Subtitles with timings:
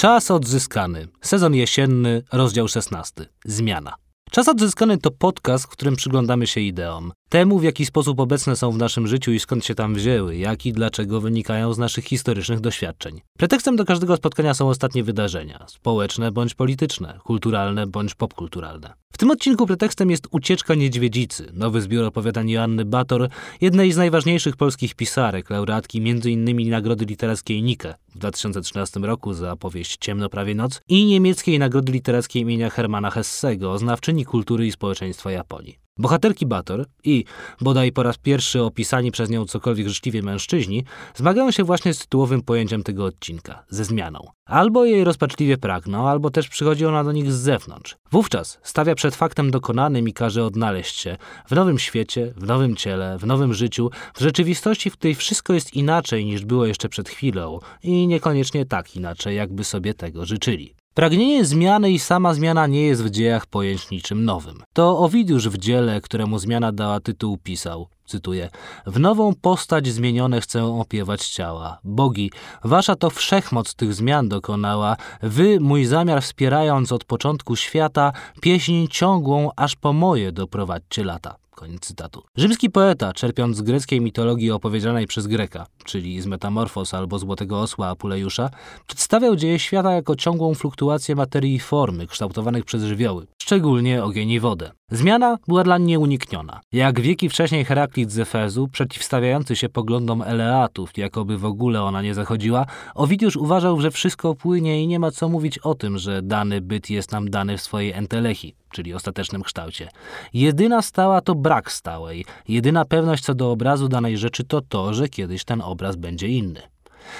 [0.00, 1.08] Czas odzyskany.
[1.20, 3.26] Sezon jesienny, rozdział 16.
[3.44, 3.94] Zmiana.
[4.30, 7.12] Czas odzyskany to podcast, w którym przyglądamy się ideom.
[7.30, 10.66] Temu, w jaki sposób obecne są w naszym życiu i skąd się tam wzięły, jak
[10.66, 13.20] i dlaczego wynikają z naszych historycznych doświadczeń.
[13.38, 18.92] Pretekstem do każdego spotkania są ostatnie wydarzenia społeczne bądź polityczne, kulturalne bądź popkulturalne.
[19.12, 23.28] W tym odcinku pretekstem jest Ucieczka Niedźwiedzicy, nowy zbiór opowiadań Joanny Bator,
[23.60, 26.70] jednej z najważniejszych polskich pisarek, laureatki m.in.
[26.70, 32.42] Nagrody Literackiej Nike w 2013 roku za powieść Ciemno prawie noc i niemieckiej Nagrody Literackiej
[32.42, 35.89] imienia Hermana Hessego, znawczyni kultury i społeczeństwa Japonii.
[35.98, 37.24] Bohaterki Bator i,
[37.60, 42.42] bodaj po raz pierwszy opisani przez nią cokolwiek życzliwie mężczyźni, zmagają się właśnie z tytułowym
[42.42, 44.20] pojęciem tego odcinka ze zmianą.
[44.46, 47.96] Albo jej rozpaczliwie pragną, albo też przychodzi ona do nich z zewnątrz.
[48.10, 51.16] Wówczas stawia przed faktem dokonanym i każe odnaleźć się
[51.46, 55.74] w nowym świecie, w nowym ciele, w nowym życiu, w rzeczywistości, w której wszystko jest
[55.74, 60.79] inaczej niż było jeszcze przed chwilą i niekoniecznie tak inaczej, jakby sobie tego życzyli.
[60.94, 64.62] Pragnienie zmiany i sama zmiana nie jest w dziejach pojęć niczym nowym.
[64.72, 68.50] To Owidiusz w dziele, któremu zmiana dała tytuł, pisał, cytuję,
[68.86, 71.78] W nową postać zmienione chcę opiewać ciała.
[71.84, 72.30] Bogi,
[72.64, 79.50] wasza to wszechmoc tych zmian dokonała, wy mój zamiar wspierając od początku świata, pieśń ciągłą
[79.56, 81.39] aż po moje doprowadźcie lata.
[81.60, 82.22] Koniec cytatu.
[82.36, 87.88] Rzymski poeta, czerpiąc z greckiej mitologii opowiedzianej przez Greka, czyli z Metamorfos albo Złotego Osła
[87.88, 88.50] Apulejusza,
[88.86, 94.40] przedstawiał dzieje świata jako ciągłą fluktuację materii i formy kształtowanych przez żywioły, szczególnie ogień i
[94.40, 94.70] wodę.
[94.90, 96.60] Zmiana była dla mnie unikniona.
[96.72, 102.14] Jak wieki wcześniej Heraklit z Efezu, przeciwstawiający się poglądom Eleatów, jakoby w ogóle ona nie
[102.14, 106.60] zachodziła, Owidiusz uważał, że wszystko płynie i nie ma co mówić o tym, że dany
[106.60, 109.88] byt jest nam dany w swojej entelechi, czyli ostatecznym kształcie.
[110.32, 112.24] Jedyna stała to brak stałej.
[112.48, 116.60] Jedyna pewność co do obrazu danej rzeczy to to, że kiedyś ten obraz będzie inny.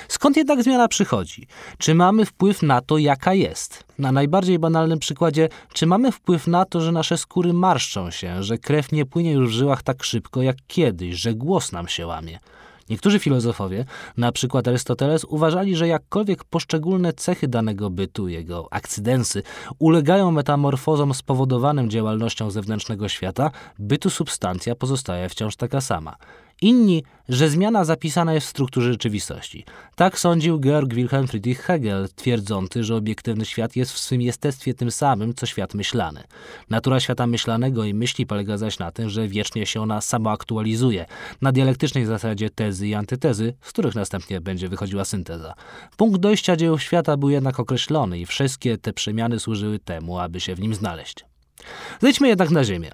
[0.09, 1.47] Skąd jednak zmiana przychodzi?
[1.79, 3.85] Czy mamy wpływ na to, jaka jest?
[3.99, 8.59] Na najbardziej banalnym przykładzie, czy mamy wpływ na to, że nasze skóry marszczą się, że
[8.59, 12.39] krew nie płynie już w żyłach tak szybko jak kiedyś, że głos nam się łamie?
[12.91, 13.85] Niektórzy filozofowie,
[14.17, 19.43] na przykład Arystoteles, uważali, że jakkolwiek poszczególne cechy danego bytu, jego akcydensy,
[19.79, 26.17] ulegają metamorfozom spowodowanym działalnością zewnętrznego świata, bytu substancja pozostaje wciąż taka sama.
[26.63, 29.65] Inni, że zmiana zapisana jest w strukturze rzeczywistości.
[29.95, 34.91] Tak sądził Georg Wilhelm Friedrich Hegel, twierdzący, że obiektywny świat jest w swym jestestwie tym
[34.91, 36.25] samym, co świat myślany.
[36.71, 41.07] Natura świata myślanego i myśli polega zaś na tym, że wiecznie się ona samoaktualizuje,
[41.43, 45.55] na dialektycznej zasadzie tezy i antytezy, z których następnie będzie wychodziła synteza.
[45.97, 50.55] Punkt dojścia dziejów świata był jednak określony i wszystkie te przemiany służyły temu, aby się
[50.55, 51.25] w nim znaleźć.
[52.01, 52.91] Zejdźmy jednak na ziemię.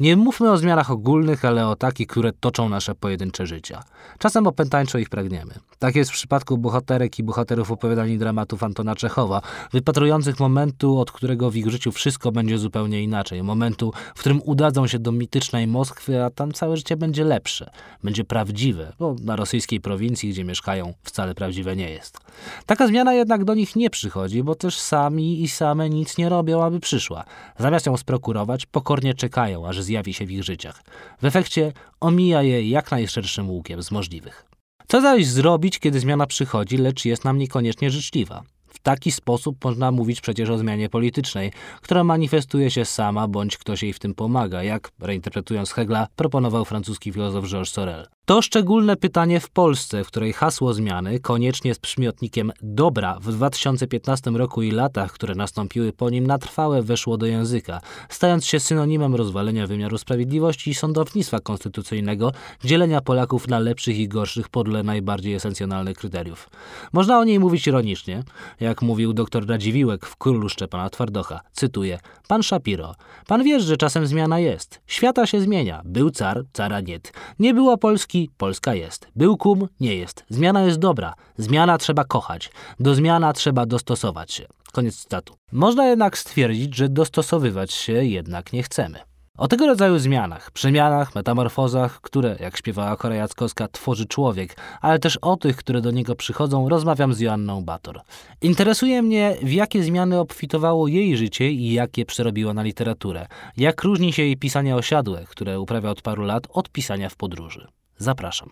[0.00, 3.82] Nie mówmy o zmianach ogólnych, ale o takich, które toczą nasze pojedyncze życia.
[4.18, 5.54] Czasem opętańczo ich pragniemy.
[5.78, 11.50] Tak jest w przypadku bohaterek i bohaterów opowiadań dramatów Antona Czechowa, wypatrujących momentu, od którego
[11.50, 13.42] w ich życiu wszystko będzie zupełnie inaczej.
[13.42, 17.70] Momentu, w którym udadzą się do mitycznej Moskwy, a tam całe życie będzie lepsze.
[18.04, 22.18] Będzie prawdziwe, bo na rosyjskiej prowincji, gdzie mieszkają, wcale prawdziwe nie jest.
[22.66, 26.62] Taka zmiana jednak do nich nie przychodzi, bo też sami i same nic nie robią,
[26.62, 27.24] aby przyszła.
[27.58, 30.82] Zamiast ją sprokurować, pokornie czekają aż zjawi się w ich życiach.
[31.22, 34.46] W efekcie omija je jak najszerszym łukiem z możliwych.
[34.88, 38.42] Co zaś zrobić, kiedy zmiana przychodzi, lecz jest nam niekoniecznie życzliwa?
[38.86, 41.52] Taki sposób można mówić przecież o zmianie politycznej,
[41.82, 47.12] która manifestuje się sama, bądź ktoś jej w tym pomaga, jak, reinterpretując Hegla, proponował francuski
[47.12, 48.06] filozof Georges Sorel.
[48.26, 54.30] To szczególne pytanie w Polsce, w której hasło zmiany, koniecznie z przymiotnikiem dobra, w 2015
[54.30, 59.14] roku i latach, które nastąpiły po nim, na trwałe weszło do języka, stając się synonimem
[59.14, 62.32] rozwalenia wymiaru sprawiedliwości i sądownictwa konstytucyjnego,
[62.64, 66.50] dzielenia Polaków na lepszych i gorszych podle najbardziej esencjonalnych kryteriów.
[66.92, 68.22] Można o niej mówić ironicznie,
[68.60, 71.40] jak mówił dr Radziwiłek w Królu Szczepana Twardocha.
[71.52, 71.98] Cytuję:
[72.28, 72.94] Pan Shapiro,
[73.26, 74.80] pan wiesz, że czasem zmiana jest.
[74.86, 75.82] Świata się zmienia.
[75.84, 77.12] Był car, cara nie.
[77.38, 79.08] Nie Polski, Polski, Polska jest.
[79.16, 80.24] Był kum, nie jest.
[80.28, 81.14] Zmiana jest dobra.
[81.36, 82.50] Zmiana trzeba kochać.
[82.80, 84.46] Do zmiana trzeba dostosować się.
[84.72, 85.34] Koniec cytatu.
[85.52, 88.98] Można jednak stwierdzić, że dostosowywać się jednak nie chcemy.
[89.38, 95.16] O tego rodzaju zmianach, przemianach, metamorfozach, które, jak śpiewała Korea Jackowska, tworzy człowiek, ale też
[95.16, 98.00] o tych, które do niego przychodzą, rozmawiam z Joanną Bator.
[98.42, 103.26] Interesuje mnie, w jakie zmiany obfitowało jej życie i jakie przerobiła na literaturę.
[103.56, 107.66] Jak różni się jej pisanie osiadłe, które uprawia od paru lat, od pisania w podróży.
[107.98, 108.50] Zapraszam.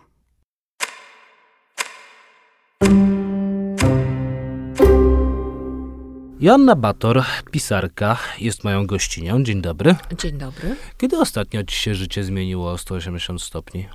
[6.39, 9.43] Joanna Bator, pisarka, jest moją gościnią.
[9.43, 9.95] Dzień dobry.
[10.17, 10.75] Dzień dobry.
[10.97, 13.87] Kiedy ostatnio ci się życie zmieniło o 180 stopni?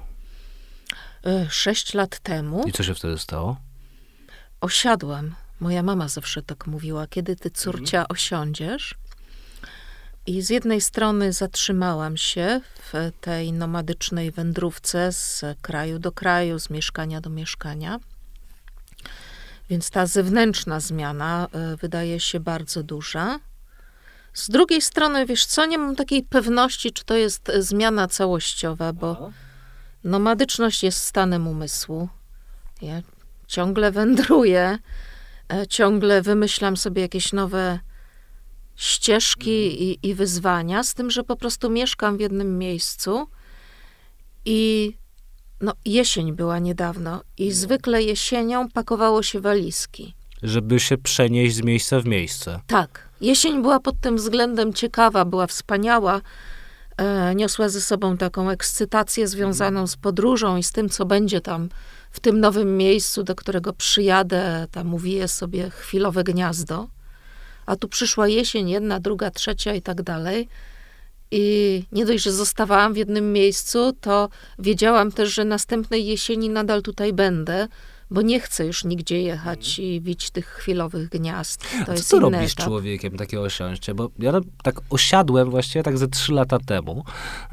[1.27, 3.57] Y, sześć lat temu I co się wtedy stało?
[4.61, 8.95] osiadłam Moja mama zawsze tak mówiła, kiedy ty córcia osiądziesz.
[10.27, 12.61] I z jednej strony zatrzymałam się
[12.93, 17.99] w tej nomadycznej wędrówce z kraju do kraju, z mieszkania do mieszkania.
[19.71, 23.41] Więc ta zewnętrzna zmiana y, wydaje się bardzo duża.
[24.33, 29.31] Z drugiej strony, wiesz co, nie mam takiej pewności, czy to jest zmiana całościowa, bo
[30.05, 32.09] nomadyczność jest stanem umysłu.
[32.83, 33.03] Ja
[33.47, 34.79] ciągle wędruję,
[35.53, 37.79] e, ciągle wymyślam sobie jakieś nowe
[38.77, 43.29] ścieżki i, i wyzwania, z tym, że po prostu mieszkam w jednym miejscu
[44.45, 44.93] i
[45.61, 47.55] no, jesień była niedawno i no.
[47.55, 50.15] zwykle jesienią pakowało się walizki.
[50.43, 52.61] Żeby się przenieść z miejsca w miejsce.
[52.67, 53.11] Tak.
[53.21, 56.21] Jesień była pod tym względem ciekawa, była wspaniała.
[56.97, 61.69] E, niosła ze sobą taką ekscytację związaną z podróżą i z tym, co będzie tam
[62.11, 66.89] w tym nowym miejscu, do którego przyjadę, tam uwiję sobie chwilowe gniazdo.
[67.67, 70.49] A tu przyszła jesień, jedna, druga, trzecia i tak dalej.
[71.31, 74.29] I nie dość, że zostawałam w jednym miejscu, to
[74.59, 77.69] wiedziałam też, że następnej jesieni nadal tutaj będę,
[78.11, 79.88] bo nie chcę już nigdzie jechać mhm.
[79.88, 81.67] i widzieć tych chwilowych gniazd.
[81.87, 82.67] To A co ty robisz etap.
[82.67, 83.94] człowiekiem takie osiąście?
[83.94, 84.32] Bo ja
[84.62, 87.05] tak osiadłem właściwie tak ze trzy lata temu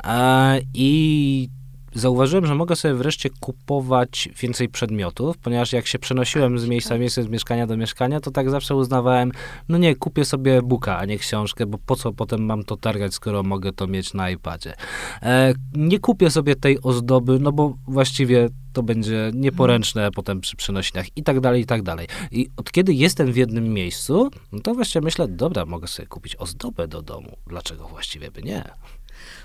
[0.03, 1.49] e, i
[1.99, 6.99] zauważyłem, że mogę sobie wreszcie kupować więcej przedmiotów, ponieważ jak się przenosiłem z miejsca w
[6.99, 9.31] miejsce, z mieszkania do mieszkania, to tak zawsze uznawałem,
[9.69, 13.13] no nie, kupię sobie buka, a nie książkę, bo po co potem mam to targać,
[13.13, 14.73] skoro mogę to mieć na iPadzie.
[15.21, 20.13] E, nie kupię sobie tej ozdoby, no bo właściwie to będzie nieporęczne hmm.
[20.13, 22.07] potem przy przenosinach i tak dalej, i tak dalej.
[22.31, 26.35] I od kiedy jestem w jednym miejscu, no to właściwie myślę, dobra, mogę sobie kupić
[26.35, 27.37] ozdobę do domu.
[27.47, 28.63] Dlaczego właściwie by nie?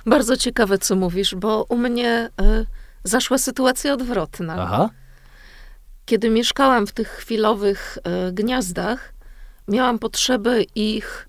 [0.06, 2.66] Bardzo ciekawe, co mówisz, bo u mnie y,
[3.04, 4.54] zaszła sytuacja odwrotna.
[4.58, 4.90] Aha.
[6.04, 9.12] Kiedy mieszkałam w tych chwilowych y, gniazdach,
[9.68, 11.28] miałam potrzebę ich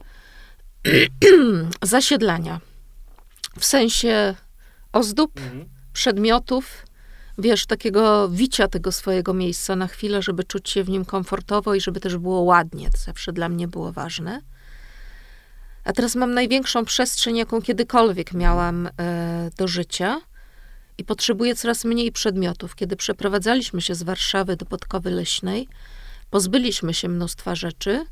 [1.81, 2.59] zasiedlania.
[3.59, 4.35] W sensie
[4.93, 5.65] ozdób, mhm.
[5.93, 6.85] przedmiotów,
[7.37, 11.81] wiesz, takiego wicia tego swojego miejsca na chwilę, żeby czuć się w nim komfortowo i
[11.81, 12.89] żeby też było ładnie.
[12.89, 14.41] To zawsze dla mnie było ważne.
[15.83, 20.21] A teraz mam największą przestrzeń, jaką kiedykolwiek miałam e, do życia
[20.97, 22.75] i potrzebuję coraz mniej przedmiotów.
[22.75, 25.67] Kiedy przeprowadzaliśmy się z Warszawy do Podkowy Leśnej,
[26.29, 28.05] pozbyliśmy się mnóstwa rzeczy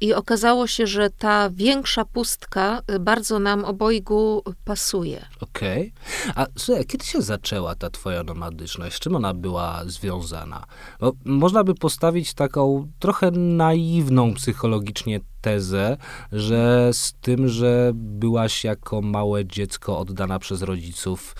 [0.00, 5.26] i okazało się, że ta większa pustka y, bardzo nam obojgu pasuje.
[5.40, 5.92] Okej.
[6.22, 6.44] Okay.
[6.44, 8.96] A słuchaj, kiedy się zaczęła ta twoja nomadyczność?
[8.96, 10.64] Z czym ona była związana?
[11.00, 15.96] Bo można by postawić taką trochę naiwną psychologicznie tezę,
[16.32, 21.36] że z tym, że byłaś jako małe dziecko oddana przez rodziców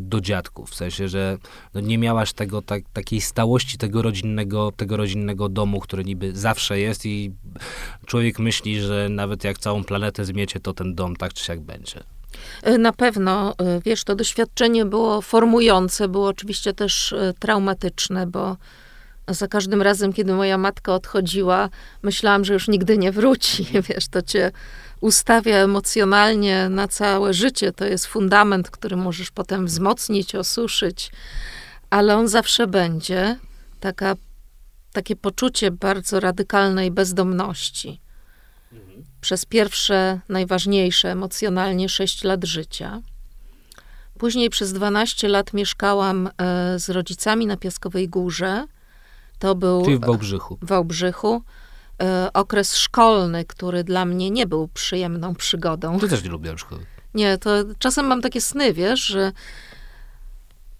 [0.00, 1.38] do dziadków, w sensie, że
[1.74, 6.80] no nie miałaś tego, tak, takiej stałości tego rodzinnego, tego rodzinnego domu, który niby zawsze
[6.80, 7.32] jest i
[8.06, 12.00] człowiek myśli, że nawet jak całą planetę zmiecie, to ten dom tak czy siak będzie.
[12.62, 18.56] E, na pewno, e, wiesz, to doświadczenie było formujące, było oczywiście też traumatyczne, bo
[19.28, 21.68] za każdym razem, kiedy moja matka odchodziła,
[22.02, 23.66] myślałam, że już nigdy nie wróci.
[23.88, 24.52] Wiesz, to cię
[25.00, 27.72] ustawia emocjonalnie na całe życie.
[27.72, 31.10] To jest fundament, który możesz potem wzmocnić, osuszyć,
[31.90, 33.38] ale on zawsze będzie.
[33.80, 34.16] Taka,
[34.92, 38.00] takie poczucie bardzo radykalnej bezdomności.
[39.20, 43.00] Przez pierwsze, najważniejsze emocjonalnie sześć lat życia.
[44.18, 48.66] Później przez 12 lat mieszkałam e, z rodzicami na Piaskowej Górze
[49.38, 50.58] to był Czyli w Wałbrzychu.
[50.62, 51.42] W Wałbrzychu.
[52.02, 56.00] E, okres szkolny, który dla mnie nie był przyjemną przygodą.
[56.00, 56.86] Ty też nie lubiłem szkoły.
[57.14, 59.32] Nie, to czasem mam takie sny, wiesz, że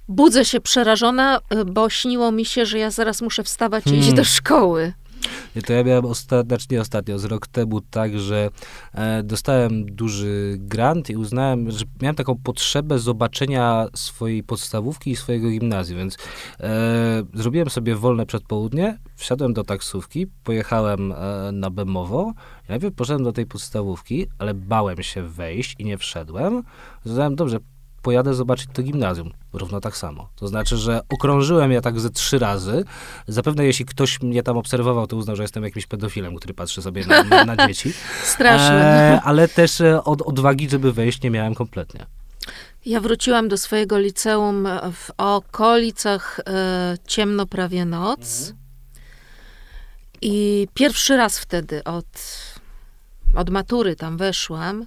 [0.09, 4.05] budzę się przerażona, e, bo śniło mi się, że ja zaraz muszę wstawać i hmm.
[4.05, 4.93] iść do szkoły.
[5.57, 8.51] Nie, to ja miałem ostatnio, znaczy nie ostatnio, z rok temu tak, że
[8.95, 15.51] e, dostałem duży grant i uznałem, że miałem taką potrzebę zobaczenia swojej podstawówki i swojego
[15.51, 16.17] gimnazjum, więc
[16.61, 22.33] e, zrobiłem sobie wolne przedpołudnie, wsiadłem do taksówki, pojechałem e, na Bemowo,
[22.69, 26.63] najpierw poszedłem do tej podstawówki, ale bałem się wejść i nie wszedłem.
[27.05, 27.59] Zadałem, dobrze,
[28.09, 29.31] pojadę zobaczyć to gimnazjum.
[29.53, 30.29] Równo tak samo.
[30.37, 32.85] To znaczy, że okrążyłem je tak ze trzy razy.
[33.27, 37.07] Zapewne jeśli ktoś mnie tam obserwował, to uznał, że jestem jakimś pedofilem, który patrzy sobie
[37.07, 37.93] na, na, na dzieci.
[38.35, 39.15] Straszne.
[39.15, 42.07] E, ale też e, od odwagi, żeby wejść, nie miałem kompletnie.
[42.87, 48.41] Ja wróciłam do swojego liceum w okolicach e, ciemno prawie noc.
[48.41, 48.59] Mhm.
[50.23, 52.07] I pierwszy raz wtedy od,
[53.35, 54.87] od matury tam weszłam.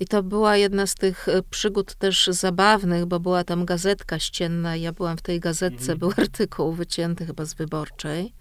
[0.00, 4.76] I to była jedna z tych e, przygód też zabawnych, bo była tam gazetka ścienna.
[4.76, 5.98] Ja byłam w tej gazetce, mhm.
[5.98, 8.32] był artykuł wycięty chyba z wyborczej.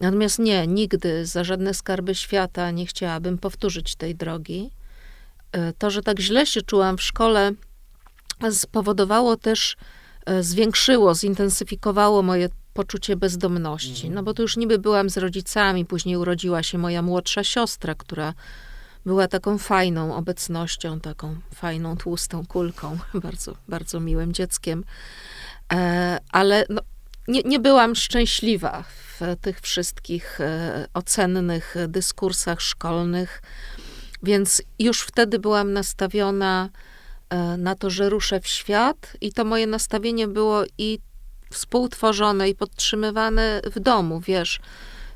[0.00, 4.70] Natomiast nie, nigdy za żadne skarby świata nie chciałabym powtórzyć tej drogi.
[5.52, 7.52] E, to, że tak źle się czułam w szkole,
[8.50, 9.76] spowodowało też,
[10.26, 14.10] e, zwiększyło, zintensyfikowało moje poczucie bezdomności.
[14.10, 18.34] No bo to już niby byłam z rodzicami, później urodziła się moja młodsza siostra, która
[19.06, 24.84] była taką fajną obecnością, taką fajną, tłustą kulką, bardzo, bardzo miłym dzieckiem.
[25.72, 26.82] E, ale no,
[27.28, 33.42] nie, nie byłam szczęśliwa w tych wszystkich e, ocennych dyskursach szkolnych,
[34.22, 36.68] więc już wtedy byłam nastawiona
[37.30, 40.98] e, na to, że ruszę w świat, i to moje nastawienie było i
[41.50, 44.60] współtworzone i podtrzymywane w domu, wiesz.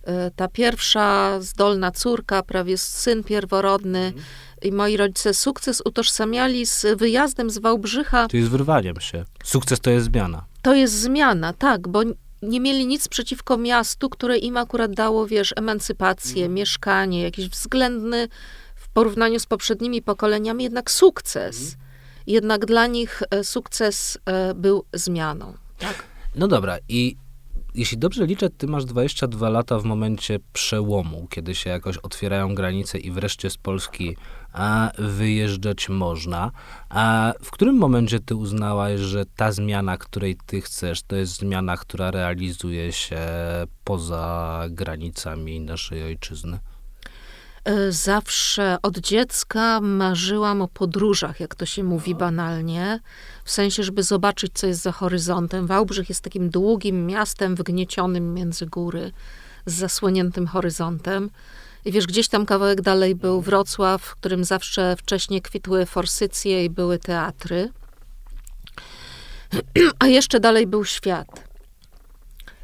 [0.05, 4.25] E, ta pierwsza zdolna córka, prawie syn pierworodny mhm.
[4.63, 8.29] i moi rodzice sukces utożsamiali z wyjazdem z Wałbrzycha.
[8.29, 9.25] To jest wyrwaniem się.
[9.45, 10.45] Sukces to jest zmiana.
[10.63, 12.03] To jest zmiana, tak, bo
[12.43, 16.55] nie mieli nic przeciwko miastu, które im akurat dało, wiesz, emancypację, mhm.
[16.55, 18.29] mieszkanie, jakiś względny
[18.75, 21.57] w porównaniu z poprzednimi pokoleniami jednak sukces.
[21.57, 21.89] Mhm.
[22.27, 26.05] Jednak dla nich e, sukces e, był zmianą, tak?
[26.35, 27.17] No dobra, i
[27.79, 32.99] jeśli dobrze liczę, ty masz 22 lata w momencie przełomu, kiedy się jakoś otwierają granice
[32.99, 34.17] i wreszcie z Polski
[34.53, 36.51] a, wyjeżdżać można.
[36.89, 41.77] A w którym momencie ty uznałaś, że ta zmiana, której ty chcesz, to jest zmiana,
[41.77, 43.21] która realizuje się
[43.85, 46.59] poza granicami naszej ojczyzny?
[47.69, 53.01] E, zawsze od dziecka marzyłam o podróżach, jak to się mówi banalnie,
[53.45, 55.67] w sensie, żeby zobaczyć, co jest za horyzontem.
[55.67, 59.13] Wałbrzych jest takim długim miastem wgniecionym między góry,
[59.67, 61.31] z zasłoniętym horyzontem.
[61.85, 66.71] I wiesz, gdzieś tam kawałek dalej był Wrocław, w którym zawsze wcześniej kwitły forsycje i
[66.71, 67.73] były teatry.
[70.01, 71.48] A jeszcze dalej był świat.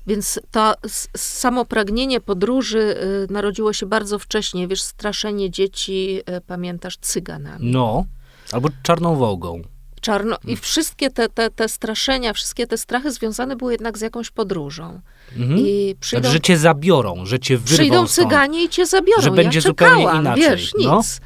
[0.06, 0.74] Więc to
[1.16, 2.96] samo pragnienie podróży
[3.30, 4.68] y, narodziło się bardzo wcześnie.
[4.68, 7.70] Wiesz, straszenie dzieci, y, pamiętasz, cyganami.
[7.70, 8.04] No,
[8.52, 9.62] albo czarną wołgą.
[10.00, 14.30] Czarno, I wszystkie te, te, te straszenia, wszystkie te strachy związane były jednak z jakąś
[14.30, 15.00] podróżą.
[15.36, 15.60] Mhm.
[15.60, 19.22] I przyjdą, że cię zabiorą, że cię wyrwą Przyjdą cyganie stąd, i cię zabiorą.
[19.22, 20.42] Że będzie ja zupełnie inaczej.
[20.42, 20.96] Wiesz, no.
[20.96, 21.20] nic.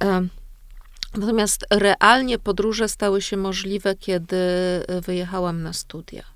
[0.00, 0.20] No.
[1.14, 4.36] Natomiast realnie podróże stały się możliwe, kiedy
[5.02, 6.35] wyjechałam na studia.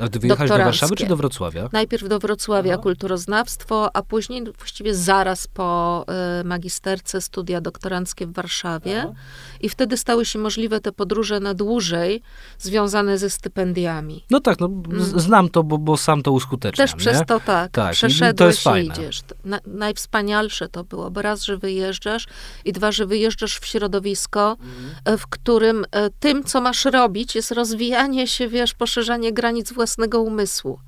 [0.00, 1.68] A ty wyjechałeś do Warszawy czy do Wrocławia?
[1.72, 2.82] Najpierw do Wrocławia no.
[2.82, 6.04] kulturoznawstwo, a później właściwie zaraz po
[6.40, 9.02] y, magisterce studia doktoranckie w Warszawie.
[9.04, 9.14] No.
[9.60, 12.22] I wtedy stały się możliwe te podróże na dłużej,
[12.58, 14.24] związane ze stypendiami.
[14.30, 15.20] No tak, no, mm.
[15.20, 16.88] znam to, bo, bo sam to uskuteczniam.
[16.88, 17.92] Też przez to tak, tak.
[17.92, 18.94] przeszedłeś i, to jest fajne.
[18.94, 19.20] idziesz.
[19.44, 22.26] Na, najwspanialsze to było, bo raz, że wyjeżdżasz
[22.64, 25.18] i dwa, że wyjeżdżasz w środowisko, mm.
[25.18, 30.22] w którym e, tym, co masz robić, jest rozwijanie się, wiesz, poszerzanie granic własnych własnego
[30.22, 30.78] umysłu.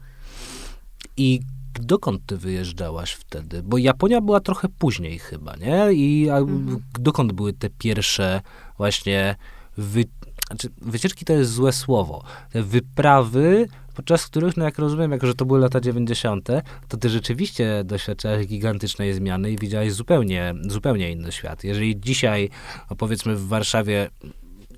[1.16, 1.40] I
[1.80, 3.62] dokąd ty wyjeżdżałaś wtedy?
[3.62, 5.92] Bo Japonia była trochę później chyba, nie?
[5.92, 6.82] I mhm.
[6.98, 8.40] dokąd były te pierwsze
[8.78, 9.36] właśnie
[9.76, 10.04] wy...
[10.46, 12.22] znaczy, wycieczki to jest złe słowo.
[12.52, 16.48] Te wyprawy, podczas których, no jak rozumiem, jako że to były lata 90.,
[16.88, 21.64] to ty rzeczywiście doświadczałaś gigantycznej zmiany i widziałaś zupełnie, zupełnie inny świat.
[21.64, 22.50] Jeżeli dzisiaj,
[22.90, 24.10] no powiedzmy w Warszawie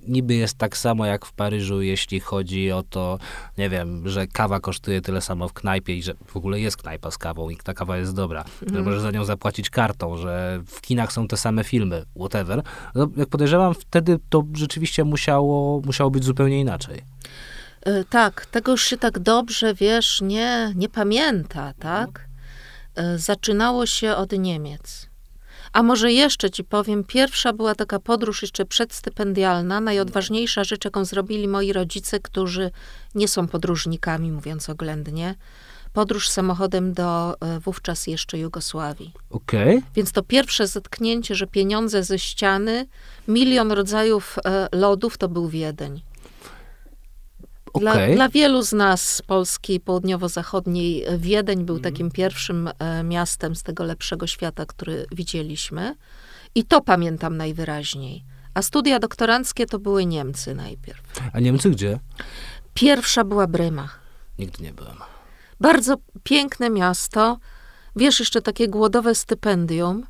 [0.08, 3.18] niby jest tak samo jak w Paryżu, jeśli chodzi o to,
[3.58, 7.10] nie wiem, że kawa kosztuje tyle samo w knajpie i że w ogóle jest knajpa
[7.10, 8.74] z kawą i ta kawa jest dobra, mm.
[8.74, 12.62] że możesz za nią zapłacić kartą, że w kinach są te same filmy, whatever.
[12.94, 17.02] No, jak podejrzewam, wtedy to rzeczywiście musiało, musiało być zupełnie inaczej.
[17.82, 22.28] E, tak, tego już się tak dobrze, wiesz, nie, nie pamięta, tak?
[22.94, 25.11] E, zaczynało się od Niemiec.
[25.72, 31.48] A może jeszcze ci powiem, pierwsza była taka podróż jeszcze przedstypendialna, najodważniejsza rzecz, jaką zrobili
[31.48, 32.70] moi rodzice, którzy
[33.14, 35.34] nie są podróżnikami, mówiąc oględnie.
[35.92, 39.12] Podróż samochodem do e, wówczas jeszcze Jugosławii.
[39.30, 39.76] Okej.
[39.76, 39.90] Okay.
[39.94, 42.86] Więc to pierwsze zetknięcie, że pieniądze ze ściany,
[43.28, 46.02] milion rodzajów e, lodów, to był Wiedeń.
[47.74, 48.14] Dla, okay.
[48.14, 51.82] dla, wielu z nas z Polski południowo-zachodniej Wiedeń był mm.
[51.82, 55.96] takim pierwszym e, miastem z tego lepszego świata, który widzieliśmy.
[56.54, 58.24] I to pamiętam najwyraźniej.
[58.54, 61.00] A studia doktoranckie to były Niemcy najpierw.
[61.32, 61.98] A Niemcy gdzie?
[62.74, 63.88] Pierwsza była Bryma.
[64.38, 64.96] Nigdy nie byłem.
[65.60, 67.38] Bardzo piękne miasto.
[67.96, 70.06] Wiesz, jeszcze takie głodowe stypendium.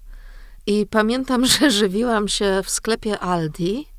[0.67, 3.92] I pamiętam, że żywiłam się w sklepie Aldi.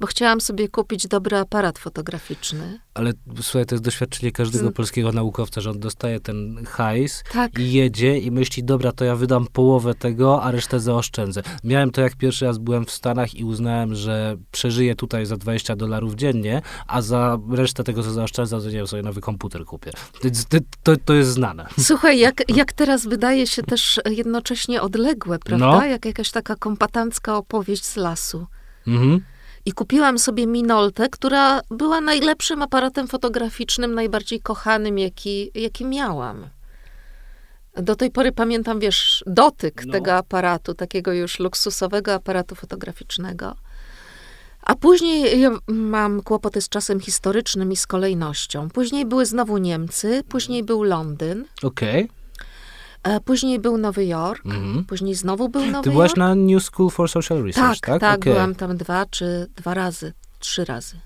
[0.00, 2.78] Bo chciałam sobie kupić dobry aparat fotograficzny.
[2.94, 3.12] Ale
[3.42, 7.58] słuchaj, to jest doświadczenie każdego Z- polskiego naukowca, że on dostaje ten hajs Tak.
[7.58, 11.42] i jedzie i myśli, dobra, to ja wydam połowę tego, a resztę zaoszczędzę.
[11.64, 15.76] Miałem to, jak pierwszy raz byłem w Stanach i uznałem, że przeżyję tutaj za 20
[15.76, 19.90] dolarów dziennie, a za resztę tego, co zaoszczędzam, to nie wiem, sobie nowy komputer kupię.
[20.48, 21.66] To, to, to, jest znane.
[21.80, 25.66] Słuchaj, jak, jak teraz wydaje się też jednocześnie odległe, prawda?
[25.66, 25.84] No.
[25.86, 28.46] Jak jakaś taka kompatancka opowieść z lasu.
[28.86, 29.20] Mhm.
[29.66, 36.48] I kupiłam sobie Minoltę, która była najlepszym aparatem fotograficznym, najbardziej kochanym, jaki, jaki miałam.
[37.76, 39.92] Do tej pory pamiętam, wiesz, dotyk No.
[39.92, 43.56] tego aparatu, takiego już luksusowego aparatu fotograficznego.
[44.62, 48.68] A później ja mam kłopoty z czasem historycznym i z kolejnością.
[48.70, 52.02] Później były znowu Niemcy, później był Londyn, Okej.
[52.02, 52.08] e,
[53.24, 54.84] później był Nowy Jork, Mhm.
[54.84, 56.18] później znowu był Nowy Ty byłaś Jork.
[56.18, 58.00] na New School for Social Research, Tak, tak?
[58.00, 58.32] tak, Okej.
[58.32, 60.96] byłam tam dwa czy dwa razy, trzy razy.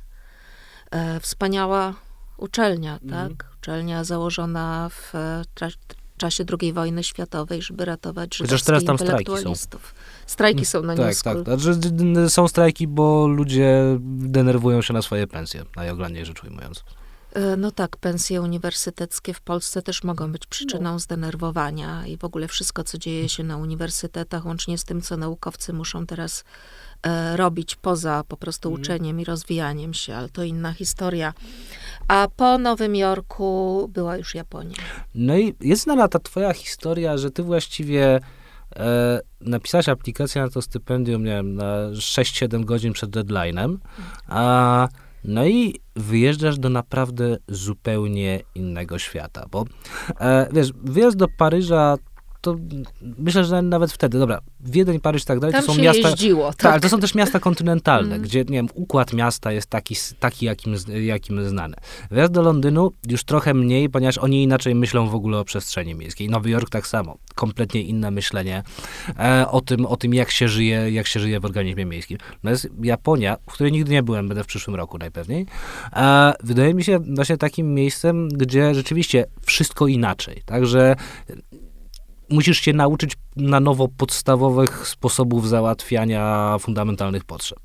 [0.91, 1.95] E, wspaniała
[2.37, 3.29] uczelnia, Mhm.
[3.37, 3.47] tak?
[3.59, 5.77] Uczelnia założona w e, tra-
[6.17, 9.33] czasie II wojny światowej, żeby ratować Chociaż żydowskich teraz tam strajki są.
[9.33, 9.95] intelektualistów.
[10.27, 11.45] Strajki są na Tak, New School.
[11.45, 11.61] tak.
[11.61, 16.85] Znaczy, d- d- są strajki, bo ludzie denerwują się na swoje pensje, najoględniej rzecz ujmując.
[17.39, 20.99] E, No tak, pensje uniwersyteckie w Polsce też mogą być przyczyną No.
[20.99, 25.73] zdenerwowania i w ogóle wszystko, co dzieje się na uniwersytetach, łącznie z tym, co naukowcy
[25.73, 26.45] muszą teraz
[27.03, 28.83] e, robić poza po prostu Mhm.
[28.83, 31.35] uczeniem i rozwijaniem się, ale to inna historia.
[32.09, 34.77] A po Nowym Jorku była już Japonia.
[35.15, 38.21] No i jest znana ta twoja historia, że ty właściwie
[38.77, 43.77] e, napisałaś aplikację na to stypendium, nie wiem, na 6-7 godzin przed deadline'em,
[44.29, 44.89] a
[45.29, 49.65] no i wyjeżdżasz do naprawdę zupełnie innego świata, bo
[50.21, 51.97] e, wiesz, wyjazd do Paryża
[52.41, 52.57] to
[53.19, 56.09] myślę, że nawet wtedy, dobra, Wiedeń, Paryż i tak dalej, Tam to są miasta...
[56.11, 56.47] jeździło.
[56.49, 56.73] Tak, Tak.
[56.73, 58.23] ale to są też miasta kontynentalne, Mm.
[58.23, 61.77] gdzie, nie wiem, układ miasta jest taki, taki jakim, jakim znany.
[62.11, 66.29] Wyjazd do Londynu już trochę mniej, ponieważ oni inaczej myślą w ogóle o przestrzeni miejskiej.
[66.29, 68.63] Nowy Jork tak samo, kompletnie inne myślenie
[69.19, 72.19] e, o, tym, o tym, jak się żyje, jak się żyje w organizmie miejskim.
[72.45, 75.47] Jest Japonia, w której nigdy nie byłem, będę w przyszłym roku najpewniej.
[75.93, 80.97] E, wydaje mi się właśnie takim miejscem, gdzie rzeczywiście wszystko inaczej, także
[82.31, 87.59] musisz się nauczyć na nowo podstawowych sposobów załatwiania fundamentalnych potrzeb.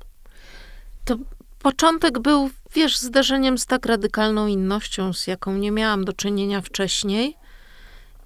[1.04, 1.16] To
[1.62, 7.36] początek był, wiesz, zderzeniem z tak radykalną innością, z jaką nie miałam do czynienia wcześniej.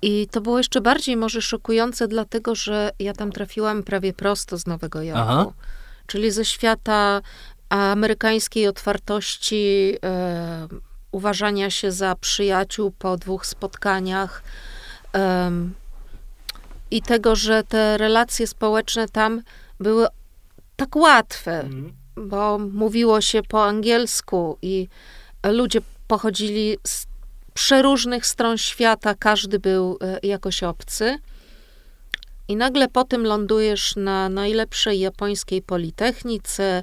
[0.02, 4.66] I to było jeszcze bardziej może szokujące, dlatego że ja tam trafiłam prawie prosto z
[4.66, 5.22] Nowego Jorku.
[5.22, 5.46] Aha.
[6.06, 7.20] Czyli ze świata
[7.68, 10.68] amerykańskiej otwartości, e,
[11.12, 14.42] uważania się za przyjaciół po dwóch spotkaniach.
[15.12, 15.74] em,
[16.90, 19.42] I tego, że te relacje społeczne tam
[19.80, 20.06] były
[20.76, 21.68] tak łatwe
[22.26, 24.88] bo mówiło się po angielsku i
[25.46, 27.06] ludzie pochodzili z
[27.54, 31.18] przeróżnych stron świata, każdy był e, jakoś obcy.
[32.48, 36.82] I nagle potem lądujesz na najlepszej japońskiej politechnice,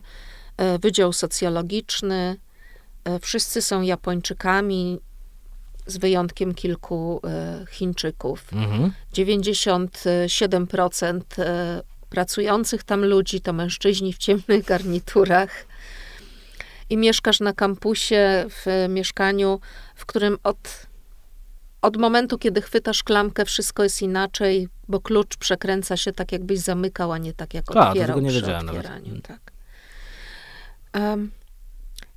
[0.58, 2.36] e, wydział socjologiczny.
[3.04, 5.00] e, Wszyscy są Japończykami,
[5.86, 8.54] z wyjątkiem kilku e, Chińczyków.
[8.54, 8.92] Mhm.
[9.14, 15.66] 97% e, pracujących tam ludzi to mężczyźni w ciemnych garniturach.
[16.90, 19.60] I mieszkasz na kampusie w mieszkaniu,
[19.96, 20.88] w którym od,
[21.82, 27.12] od momentu, kiedy chwytasz klamkę, wszystko jest inaczej, bo klucz przekręca się tak, jakbyś zamykał,
[27.12, 29.10] a nie tak, jak A, otwierał nie przy otwieraniu.
[29.10, 29.22] Mm.
[29.22, 29.52] Tak.
[30.94, 31.32] Em,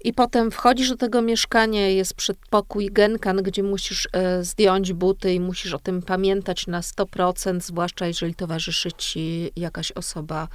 [0.04, 5.40] I potem wchodzisz do tego mieszkania, jest przedpokój genkan, gdzie musisz e, zdjąć buty i
[5.40, 10.48] musisz o tym pamiętać na 100%, zwłaszcza jeżeli towarzyszy ci jakaś osoba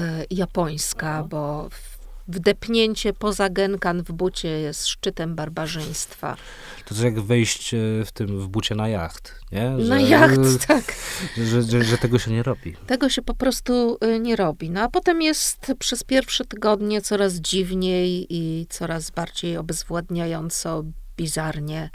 [0.00, 1.99] e, japońska, bo w-
[2.30, 6.36] wdepnięcie poza genkan w bucie jest szczytem barbarzyństwa.
[6.84, 9.70] To jest jak wejść e, w tym, w bucie na jacht, nie?
[9.70, 10.94] Na jacht, tak.
[11.36, 12.76] Że, że, że tego się nie robi.
[12.86, 14.70] Tego się po prostu y, nie robi.
[14.70, 20.84] No a potem jest przez pierwsze tygodnie coraz dziwniej i coraz bardziej obezwładniająco,
[21.16, 21.90] bizarnie,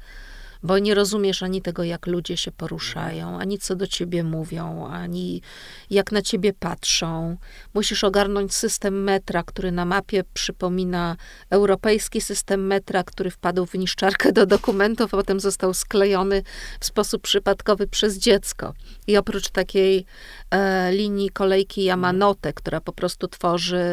[0.66, 5.42] bo nie rozumiesz ani tego, jak ludzie się poruszają, ani co do ciebie mówią, ani
[5.90, 7.38] jak na ciebie patrzą.
[7.74, 11.16] Musisz ogarnąć system metra, który na mapie przypomina
[11.50, 16.44] europejski system metra, który wpadł w niszczarkę do dokumentów, a potem został sklejony
[16.80, 18.74] w sposób przypadkowy przez dziecko.
[19.08, 20.06] I oprócz takiej
[20.52, 23.86] e, linii kolejki Yamanote, która po prostu tworzy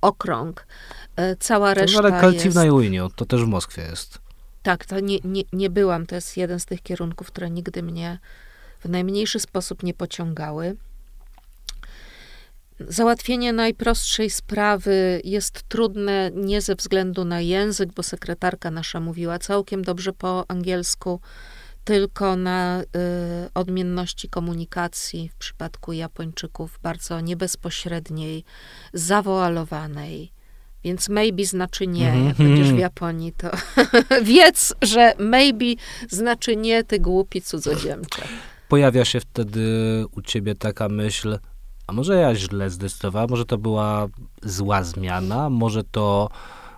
[0.00, 0.66] okrąg,
[1.16, 2.20] e, cała To reszta ale jest...
[2.20, 4.21] Kalcivna Juinio, to też w Moskwie jest.
[4.62, 6.06] Tak, to nie, nie, nie byłam.
[6.06, 8.18] To jest jeden z tych kierunków, które nigdy mnie
[8.80, 10.76] w najmniejszy sposób nie pociągały.
[12.88, 19.82] Załatwienie najprostszej sprawy jest trudne nie ze względu na język, bo sekretarka nasza mówiła całkiem
[19.82, 21.20] dobrze po angielsku,
[21.84, 22.84] tylko na y,
[23.54, 28.44] odmienności komunikacji w przypadku Japończyków bardzo niebezpośredniej,
[28.92, 30.32] zawoalowanej.
[30.84, 32.26] Więc maybe znaczy nie, Mhm.
[32.26, 33.50] jak będziesz w Japonii, to
[34.24, 35.64] wiedz, że maybe
[36.10, 38.22] znaczy nie, ty głupi cudzoziemcze.
[38.68, 39.66] Pojawia się wtedy
[40.16, 41.38] u ciebie taka myśl,
[41.86, 44.06] a może ja źle zdecydowałem, może to była
[44.42, 46.28] zła zmiana, może to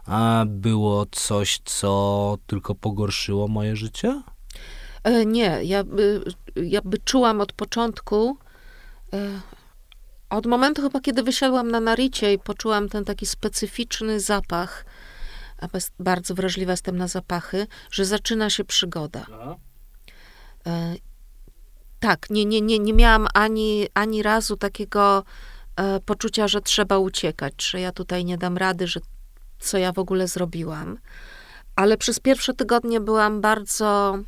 [0.06, 4.22] a, było coś, co tylko pogorszyło moje życie?
[5.04, 6.24] E, Nie, ja by,
[6.56, 8.36] ja by czułam od początku,
[9.12, 9.40] e,
[10.36, 14.84] od momentu chyba, kiedy wysiadłam na Naricie i poczułam ten taki specyficzny zapach,
[15.58, 19.26] a bez, bardzo wrażliwa jestem na zapachy, że zaczyna się przygoda.
[20.66, 20.94] E,
[22.00, 25.24] tak, nie, nie, nie, nie miałam ani, ani razu takiego
[25.76, 29.00] e, poczucia, że trzeba uciekać, że ja tutaj nie dam rady, że
[29.58, 30.98] co ja w ogóle zrobiłam.
[31.76, 34.18] Ale przez pierwsze tygodnie byłam bardzo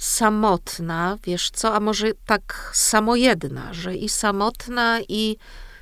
[0.00, 5.36] samotna, wiesz co, a może tak samojedna, że i samotna, i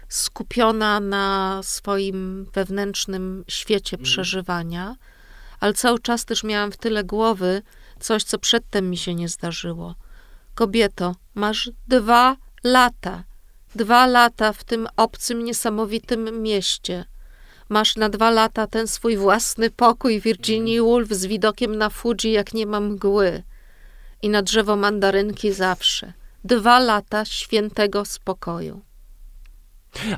[0.09, 4.96] skupiona na swoim wewnętrznym świecie przeżywania,
[5.61, 7.62] ale cały czas też miałam w tyle głowy
[8.00, 9.94] coś, co przedtem mi się nie zdarzyło.
[10.54, 13.24] Kobieto, masz dwa lata,
[13.74, 17.04] dwa lata w tym obcym, niesamowitym mieście.
[17.68, 22.54] Masz na dwa lata ten swój własny pokój Virginii Woolf z widokiem na Fuji, jak
[22.54, 23.42] nie ma mgły
[24.22, 26.12] i na drzewo mandarynki zawsze.
[26.44, 28.81] Dwa lata świętego spokoju.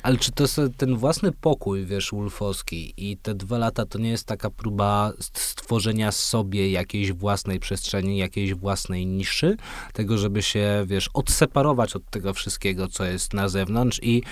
[0.03, 0.45] Ale czy to
[0.77, 6.13] ten własny pokój, wiesz, Wolfowski i te dwa lata to nie jest taka próba stworzenia
[6.13, 9.57] sobie jakiejś własnej przestrzeni, jakiejś własnej niszy,
[9.93, 14.23] tego, żeby się, wiesz, odseparować od tego wszystkiego, co jest na zewnątrz i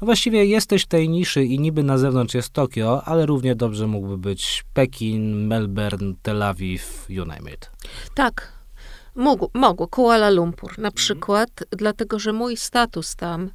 [0.00, 4.18] właściwie jesteś w tej niszy i niby na zewnątrz jest Tokio, ale równie dobrze mógłby
[4.18, 7.70] być Pekin, Melbourne, Tel Awiw, you name it.
[8.14, 8.55] Tak,
[9.16, 9.88] mógł, mogło.
[9.88, 13.50] Kuala Lumpur na przykład, dlatego że mój status tam,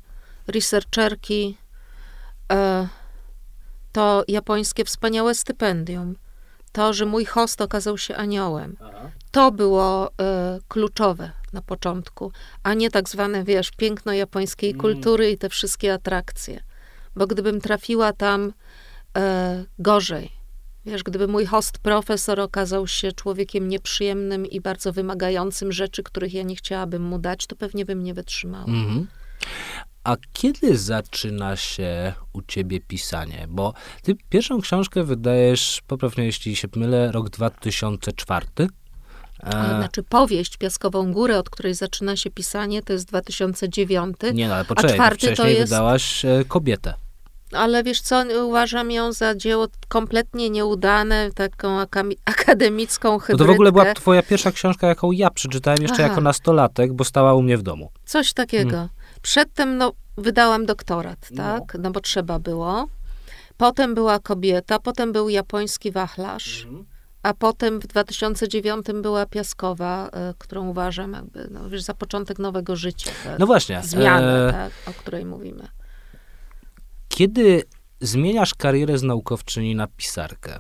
[0.48, 1.58] researcherki,
[2.52, 2.88] e,
[3.92, 6.16] to japońskie wspaniałe stypendium,
[6.72, 8.78] to, że mój host okazał się aniołem,
[9.32, 12.32] to było e, kluczowe na początku,
[12.64, 16.64] a nie tak zwane, wiesz, piękno japońskiej kultury i te wszystkie atrakcje.
[17.16, 18.54] Bo gdybym trafiła tam
[19.18, 20.41] e, gorzej,
[20.86, 26.44] wiesz, gdyby mój host profesor okazał się człowiekiem nieprzyjemnym i bardzo wymagającym rzeczy, których ja
[26.44, 28.66] nie chciałabym mu dać, to pewnie bym nie wytrzymała.
[28.66, 29.08] Mhm.
[30.04, 33.46] A kiedy zaczyna się u ciebie pisanie?
[33.50, 38.46] Bo ty pierwszą książkę wydajesz, poprawnie jeśli się mylę, rok 2004.
[39.40, 44.18] Ale E, Znaczy powieść Piaskową Górę, od której zaczyna się pisanie, to jest 2009.
[44.34, 46.94] nie no, ale poczekaj, ty czwarty to wcześniej jest- wydałaś e, Kobietę.
[47.52, 51.80] Ale wiesz co, uważam ją za dzieło kompletnie nieudane, taką
[52.26, 53.46] akademicką No hybrydkę.
[53.46, 56.08] to w ogóle była twoja pierwsza książka, jaką ja przeczytałem jeszcze Aha.
[56.08, 57.92] jako nastolatek, bo stała u mnie w domu.
[58.06, 58.78] Coś takiego.
[58.78, 58.90] Mm.
[59.22, 61.78] Przedtem no, wydałam doktorat, tak?
[61.80, 62.88] No bo trzeba było.
[63.58, 66.86] Potem była kobieta, potem był japoński wachlarz, Mhm.
[67.24, 72.76] a potem w 2009 była Piaskowa, y, którą uważam jakby, no wiesz, za początek nowego
[72.76, 73.12] życia.
[73.40, 73.82] No właśnie.
[73.84, 75.68] Zmianę, e, tak, o której mówimy.
[77.22, 77.64] Kiedy
[78.00, 80.60] zmieniasz karierę z naukowczyni na pisarkę,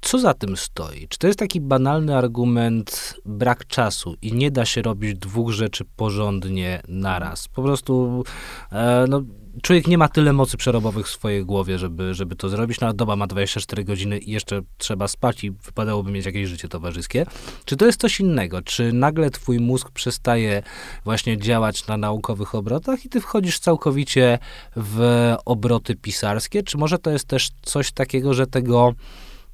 [0.00, 1.08] co za tym stoi?
[1.08, 5.84] Czy to jest taki banalny argument brak czasu i nie da się robić dwóch rzeczy
[5.96, 7.48] porządnie naraz?
[7.48, 8.24] Po prostu
[8.72, 9.22] e, no,
[9.62, 12.80] człowiek nie ma tyle mocy przerobowych w swojej głowie, żeby, żeby to zrobić.
[12.80, 17.26] No, doba ma 24 godziny i jeszcze trzeba spać i wypadałoby mieć jakieś życie towarzyskie.
[17.64, 18.62] Czy to jest coś innego?
[18.62, 20.62] Czy nagle twój mózg przestaje
[21.04, 24.38] właśnie działać na naukowych obrotach i ty wchodzisz całkowicie
[24.76, 26.62] w obroty pisarskie?
[26.62, 28.94] Czy może to jest też coś takiego, że tego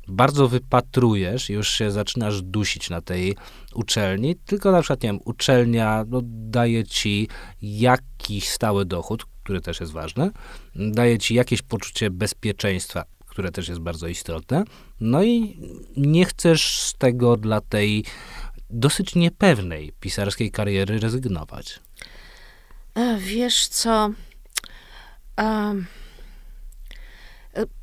[0.08, 3.36] bardzo wypatrujesz już się zaczynasz dusić na tej
[3.74, 7.28] uczelni, tylko na przykład, nie wiem, uczelnia no, daje ci
[7.62, 10.30] jakiś stały dochód, który też jest ważny,
[10.74, 14.64] daje ci jakieś poczucie bezpieczeństwa, które też jest bardzo istotne,
[15.00, 15.60] no i
[15.96, 18.04] nie chcesz z tego dla tej
[18.70, 21.80] dosyć niepewnej pisarskiej kariery rezygnować.
[23.18, 24.10] Wiesz co?
[25.40, 25.74] E,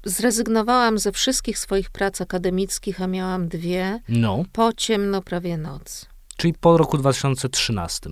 [0.06, 6.06] Zrezygnowałam ze wszystkich swoich prac akademickich, a miałam dwie, No, po ciemno prawie noc.
[6.38, 8.10] czyli po roku 2013.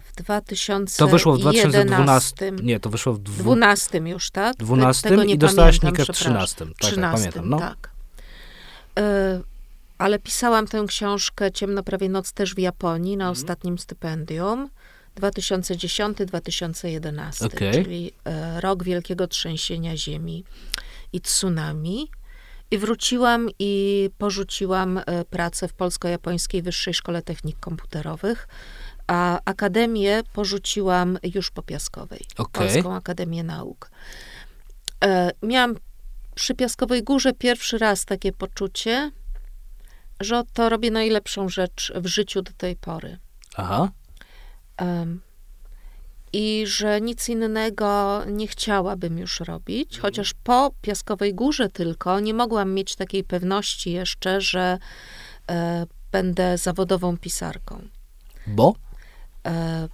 [0.00, 0.98] W 2011.
[0.98, 2.52] To wyszło w 2012.
[2.62, 4.56] Nie, to wyszło w dwu, 12 już, tak?
[4.56, 6.46] Te- 12 tego nie i dostałaś pamiętam, nikę w przepraszam.
[6.46, 6.64] 13.
[6.66, 7.48] Tak, tak, 13, pamiętam.
[7.48, 7.58] No.
[7.58, 7.90] tak.
[8.98, 9.40] E,
[9.98, 13.32] ale pisałam tę książkę Ciemno prawie noc też w Japonii na Mhm.
[13.32, 14.68] ostatnim stypendium.
[15.20, 17.72] 2010-2011, Okej.
[17.72, 20.44] czyli e, rok wielkiego trzęsienia ziemi
[21.12, 22.10] i tsunami.
[22.70, 28.48] I wróciłam i porzuciłam e, pracę w Polsko-Japońskiej Wyższej Szkole Technik Komputerowych,
[29.06, 32.26] a akademię porzuciłam już po Piaskowej.
[32.38, 32.68] Okej.
[32.68, 33.90] Polską Akademię Nauk.
[35.04, 35.74] E, miałam
[36.34, 39.10] przy Piaskowej Górze pierwszy raz takie poczucie,
[40.20, 43.18] że to robię najlepszą rzecz w życiu do tej pory.
[43.56, 43.90] Aha.
[46.32, 52.74] I że nic innego nie chciałabym już robić, chociaż po Piaskowej Górze tylko nie mogłam
[52.74, 54.78] mieć takiej pewności jeszcze, że
[55.50, 57.82] e, będę zawodową pisarką.
[58.46, 58.74] Bo?
[59.46, 59.88] E,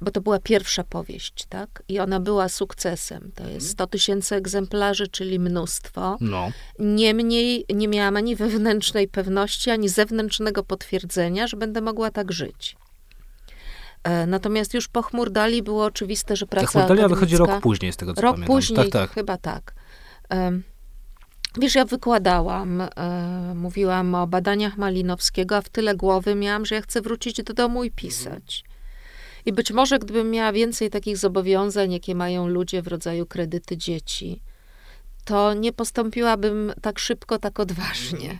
[0.00, 1.82] bo to była pierwsza powieść, tak?
[1.88, 3.30] I ona była sukcesem.
[3.34, 6.16] To jest 100 tysięcy egzemplarzy, czyli mnóstwo.
[6.20, 6.50] No.
[6.78, 12.76] Niemniej nie miałam ani wewnętrznej pewności, ani zewnętrznego potwierdzenia, że będę mogła tak żyć.
[14.04, 17.96] E, Natomiast już po Chmurdali było oczywiste, że praca Tak, Mortalia wychodzi rok później, z
[17.96, 18.56] tego co Rok pamiętam.
[18.56, 19.10] później, Tak, tak.
[19.10, 19.74] chyba tak.
[21.60, 22.88] Wiesz, ja wykładałam, e,
[23.54, 27.84] mówiłam o badaniach Malinowskiego, a w tyle głowy miałam, że ja chcę wrócić do domu
[27.84, 28.64] i pisać.
[29.46, 34.40] I być może gdybym miała więcej takich zobowiązań, jakie mają ludzie w rodzaju kredyty dzieci,
[35.24, 38.38] to nie postąpiłabym tak szybko, tak odważnie,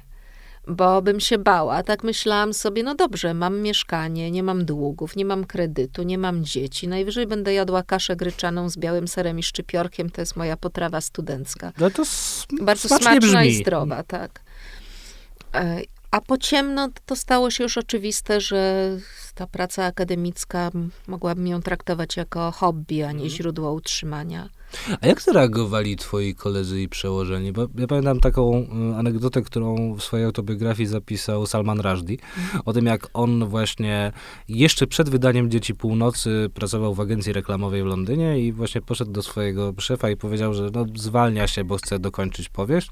[0.69, 1.83] bo bym się bała.
[1.83, 6.45] Tak myślałam sobie, no dobrze, mam mieszkanie, nie mam długów, nie mam kredytu, nie mam
[6.45, 6.89] dzieci.
[6.89, 11.73] Najwyżej będę jadła kaszę gryczaną z białym serem i szczypiorkiem, to jest moja potrawa studencka.
[11.79, 13.47] No to s- Bardzo smaczna brzmi.
[13.49, 14.41] i zdrowa, tak.
[15.55, 15.81] E,
[16.11, 18.91] A po ciemno to stało się już oczywiste, że
[19.39, 20.71] ta praca akademicka
[21.07, 23.31] mogłabym ją traktować jako hobby, a nie Mhm.
[23.31, 24.49] źródło utrzymania.
[25.01, 27.53] A jak zareagowali twoi koledzy i przełożeni?
[27.53, 32.17] Bo ja pamiętam taką y, anegdotę, którą w swojej autobiografii zapisał Salman Rushdie,
[32.65, 34.13] o tym jak on właśnie
[34.49, 39.23] jeszcze przed wydaniem Dzieci Północy pracował w agencji reklamowej w Londynie i właśnie poszedł do
[39.23, 42.91] swojego szefa i powiedział, że no, zwalnia się, bo chce dokończyć powieść.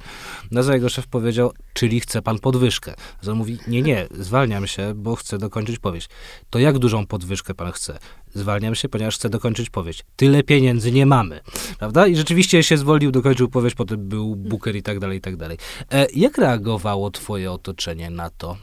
[0.51, 2.95] Na co jego szef powiedział, czyli chce pan podwyżkę.
[3.29, 6.09] On mówi, nie, nie, zwalniam się, bo chcę dokończyć powieść.
[6.51, 7.99] To jak dużą podwyżkę pan chce?
[8.37, 10.05] Zwalniam się, ponieważ chcę dokończyć powieść.
[10.17, 11.41] Tyle pieniędzy nie mamy.
[11.79, 12.07] Prawda?
[12.07, 15.59] I rzeczywiście się zwolnił, dokończył powieść, potem był Booker i tak dalej, i tak dalej.
[15.93, 18.57] E, jak reagowało twoje otoczenie na to?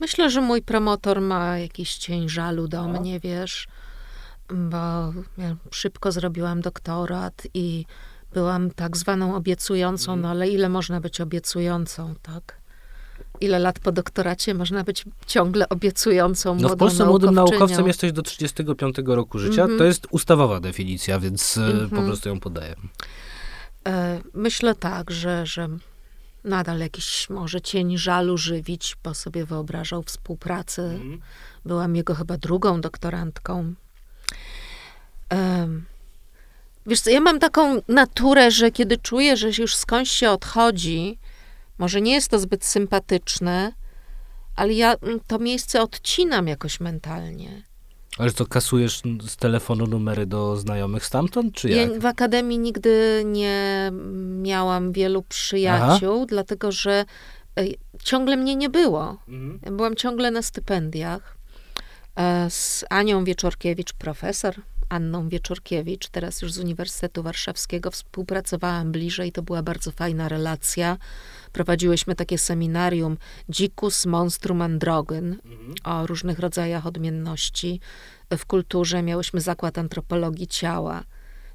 [0.00, 3.68] Myślę, że mój promotor ma jakiś cień żalu do mnie, wiesz,
[4.48, 4.76] bo
[5.38, 7.84] ja szybko zrobiłam doktorat i
[8.34, 12.59] byłam tak zwaną obiecującą, no ale ile można być obiecującą, tak?
[13.40, 18.22] Ile lat po doktoracie można być ciągle obiecującą No w Polsce młodym naukowcem jesteś do
[18.22, 19.62] 35 roku życia.
[19.62, 19.78] Mhm.
[19.78, 22.06] To jest ustawowa definicja, więc e, po Mhm.
[22.06, 22.74] prostu ją podaję.
[23.86, 25.68] E, Myślę tak, że, że
[26.44, 30.98] nadal jakiś może cień żalu żywić, bo sobie wyobrażał współpracę.
[31.64, 33.74] Byłam jego chyba drugą doktorantką.
[36.86, 41.18] Wiesz co, ja mam taką naturę, że kiedy czuję, że już skądś się odchodzi,
[41.80, 43.72] może nie jest to zbyt sympatyczne,
[44.56, 47.62] ale ja mm, to miejsce odcinam jakoś mentalnie.
[48.18, 51.90] Ale to kasujesz z telefonu numery do znajomych stamtąd, czy jak?
[51.90, 53.90] Ja w akademii nigdy nie
[54.42, 57.04] miałam wielu przyjaciół, dlatego że
[57.58, 57.64] e,
[58.02, 59.16] ciągle mnie nie było.
[59.28, 59.76] Mhm.
[59.76, 61.36] Byłam ciągle na stypendiach.
[62.16, 64.54] E, Z Anią Wieczorkiewicz, profesor
[64.90, 69.32] Anną Wieczorkiewicz, teraz już z Uniwersytetu Warszawskiego, współpracowałam bliżej.
[69.32, 70.98] To była bardzo fajna relacja.
[71.52, 73.16] Prowadziłyśmy takie seminarium
[73.48, 75.36] Dzicus Monstrum Androgyn
[75.84, 77.80] o różnych rodzajach odmienności
[78.38, 79.02] w kulturze.
[79.02, 81.04] Miałyśmy zakład antropologii ciała.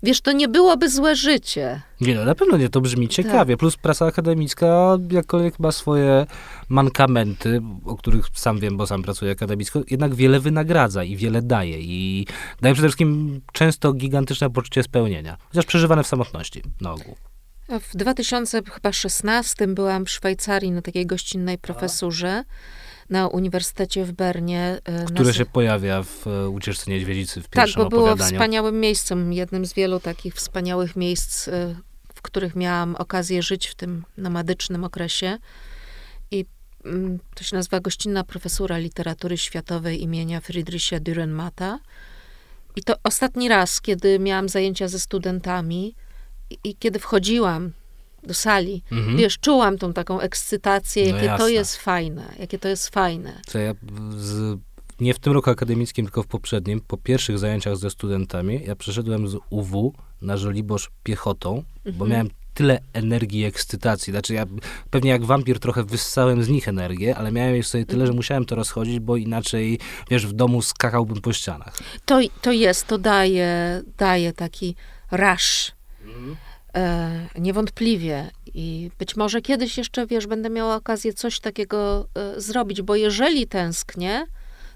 [0.06, 1.82] Wiesz, to nie byłoby złe życie.
[2.02, 3.16] Nie, no na pewno nie, to brzmi Tak.
[3.16, 3.58] ciekawie.
[3.58, 6.26] Plus prasa akademicka, jakkolwiek ma swoje
[6.70, 11.80] mankamenty, o których sam wiem, bo sam pracuję akademicko, jednak wiele wynagradza i wiele daje.
[11.80, 12.28] I
[12.62, 15.38] daje przede wszystkim często gigantyczne poczucie spełnienia.
[15.50, 17.16] Chociaż przeżywane w samotności, na ogół.
[17.70, 22.44] W 2016 byłam w Szwajcarii na takiej gościnnej profesurze
[23.10, 24.80] na Uniwersytecie w Bernie.
[24.86, 28.80] e, Które nazy- się pojawia w e, Ucieczce Niedźwiedzicy w Tak, pierwszym bo było wspaniałym
[28.80, 31.76] miejscem, jednym z wielu takich wspaniałych miejsc, e,
[32.16, 35.38] w których miałam okazję żyć w tym nomadycznym okresie.
[36.32, 36.46] I
[36.86, 41.78] mm, to się nazywa Gościnna Profesura Literatury Światowej imienia Friedricha Dürrenmatta.
[42.76, 45.96] I to ostatni raz, kiedy miałam zajęcia ze studentami
[46.50, 47.72] i, i kiedy wchodziłam
[48.26, 49.18] do sali, Mhm.
[49.18, 53.42] wiesz, czułam tą taką ekscytację, No jakie to jest fajne, jakie to jest fajne.
[53.48, 53.74] Co ja
[54.18, 54.60] z,
[55.00, 59.28] nie w tym roku akademickim, tylko w poprzednim, po pierwszych zajęciach ze studentami, ja przeszedłem
[59.28, 62.10] z UW na Żoliborz piechotą, bo Mhm.
[62.12, 64.12] miałem tyle energii i ekscytacji.
[64.14, 64.46] Znaczy ja
[64.90, 68.16] pewnie jak wampir trochę wyssałem z nich energię, ale miałem już sobie tyle, że Mhm.
[68.16, 71.78] musiałem to rozchodzić, bo inaczej, wiesz, w domu skakałbym po ścianach.
[72.06, 74.76] To, to jest, to daje, daje taki
[75.12, 75.72] rush.
[76.02, 76.06] E,
[77.40, 78.32] niewątpliwie.
[78.54, 83.48] I być może kiedyś jeszcze, wiesz, będę miała okazję coś takiego e, zrobić, bo jeżeli
[83.48, 84.26] tęsknię,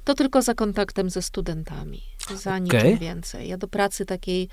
[0.03, 2.01] to tylko za kontaktem ze studentami.
[2.35, 2.97] Za niczym Okej.
[2.97, 3.47] więcej.
[3.47, 4.49] Ja do pracy takiej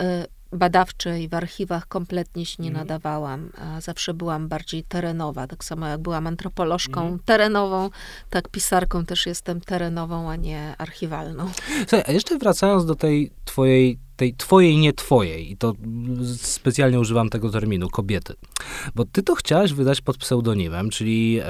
[0.00, 3.50] e, badawczej w archiwach kompletnie się nie nadawałam.
[3.58, 5.46] A zawsze byłam bardziej terenowa.
[5.46, 7.90] Tak samo jak byłam antropolożką terenową,
[8.30, 11.50] tak pisarką też jestem terenową, a nie archiwalną.
[11.88, 17.00] Słuchaj, a jeszcze wracając do tej twojej, tej twojej, nie twojej, i to mm, specjalnie
[17.00, 18.34] używam tego terminu, kobiety.
[18.94, 21.46] Bo ty to chciałaś wydać pod pseudonimem, czyli e,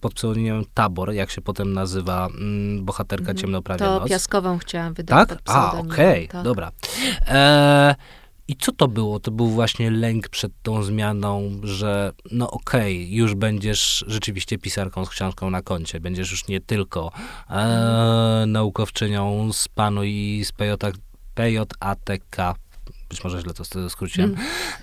[0.00, 4.08] pod pseudonimem Tabor, jak się potem nazywa mm, bohaterka Ciemnoprawia To Noc.
[4.08, 5.28] Piaskową chciałam wydać Tak?
[5.38, 5.92] pod A, pseudonimem.
[5.92, 6.44] okej, tak.
[6.44, 6.70] dobra.
[7.28, 7.94] E,
[8.48, 9.20] I co to było?
[9.20, 15.08] To był właśnie lęk przed tą zmianą, że no okej, już będziesz rzeczywiście pisarką z
[15.08, 16.00] książką na koncie.
[16.00, 17.12] Będziesz już nie tylko
[17.50, 20.72] e, naukowczynią z PANU i z PJ,
[21.34, 22.36] PJATK.
[23.08, 24.36] Być może źle to z- skróciłem.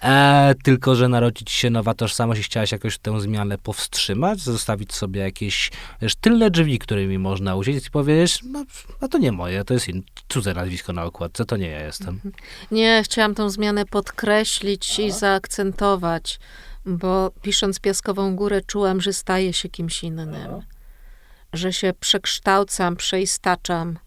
[0.04, 4.94] E, tylko, że narodzi ci się nowa tożsamość i chciałaś jakoś tę zmianę powstrzymać, zostawić
[4.94, 8.66] sobie jakieś wiesz, tylne drzwi, którymi można usiąść i powiedzieć, no,
[9.02, 12.20] no to nie moje, to jest in, cudze nazwisko na okładce, to nie ja jestem.
[12.72, 16.40] Nie, chciałam tą zmianę podkreślić i zaakcentować,
[16.86, 20.36] bo pisząc Piaskową Górę czułam, że staję się kimś innym.
[21.54, 24.00] Że się przekształcam, przeistaczam,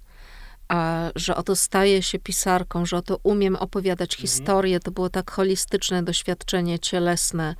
[0.72, 4.80] a że oto staję się pisarką, że oto umiem opowiadać historię.
[4.80, 7.54] To było tak holistyczne doświadczenie cielesne.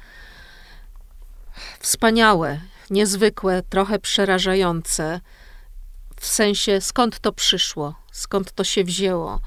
[1.80, 5.20] Wspaniałe, niezwykłe, trochę przerażające.
[6.16, 9.40] W sensie, skąd to przyszło, skąd to się wzięło.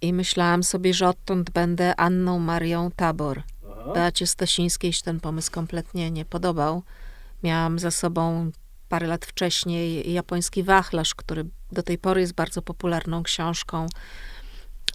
[0.00, 3.42] I myślałam sobie, że odtąd będę Anną Marią Tabor.
[3.94, 6.82] Beacie Stasińskiej się ten pomysł kompletnie nie podobał.
[7.42, 8.50] Miałam za sobą
[8.90, 13.86] parę lat wcześniej japoński wachlarz, który do tej pory jest bardzo popularną książką.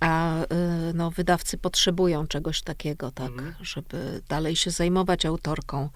[0.02, 0.46] A y,
[0.94, 3.32] no, wydawcy potrzebują czegoś takiego, tak,
[3.62, 5.90] żeby dalej się zajmować autorką.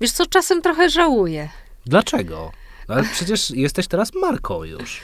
[0.00, 1.48] Wiesz co, czasem trochę żałuję.
[1.86, 2.52] Dlaczego?
[2.88, 5.00] Ale przecież jesteś teraz marką już.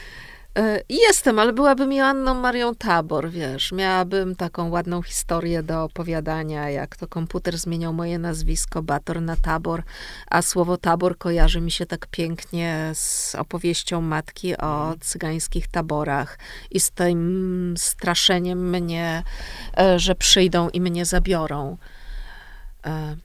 [0.59, 3.73] E, Jestem, ale byłabym Joanną Marią Tabor, wiesz.
[3.73, 9.83] Miałabym taką ładną historię do opowiadania, jak to komputer zmieniał moje nazwisko Bator na Tabor,
[10.31, 16.39] a słowo Tabor kojarzy mi się tak pięknie z opowieścią matki o cygańskich taborach
[16.71, 19.23] i z tym straszeniem mnie,
[19.79, 21.77] e, że przyjdą i mnie zabiorą.
[22.87, 23.17] E,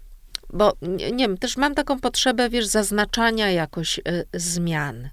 [0.54, 4.02] Bo nie, nie wiem, też mam taką potrzebę, wiesz, zaznaczania jakoś e,
[4.34, 5.10] zmian.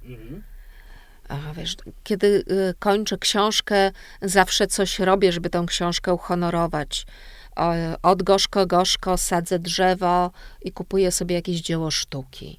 [1.57, 3.92] Wiesz, kiedy y, kończę książkę,
[4.23, 7.07] zawsze coś robię, żeby tą książkę uhonorować.
[8.03, 10.31] Od gorzko, gorzko sadzę drzewo
[10.62, 12.59] i kupuję sobie jakieś dzieło sztuki.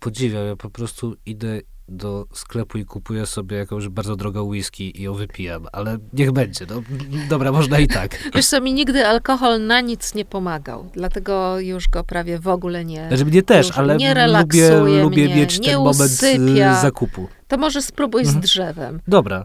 [0.00, 5.02] Podziwiam, ja po prostu idę do sklepu i kupuję sobie jakąś bardzo drogą whisky i
[5.02, 6.82] ją wypijam, ale niech będzie, no,
[7.28, 8.18] dobra, można i tak.
[8.34, 12.84] Wiesz co, mi nigdy alkohol na nic nie pomagał, dlatego już go prawie w ogóle
[12.84, 13.08] nie...
[13.08, 16.78] Znaczy mnie też, ale nie lubię, relaksuje lubię mnie, mieć ten moment usypia.
[16.78, 17.28] z zakupu.
[17.48, 19.00] To może spróbuj z drzewem.
[19.08, 19.44] Dobra,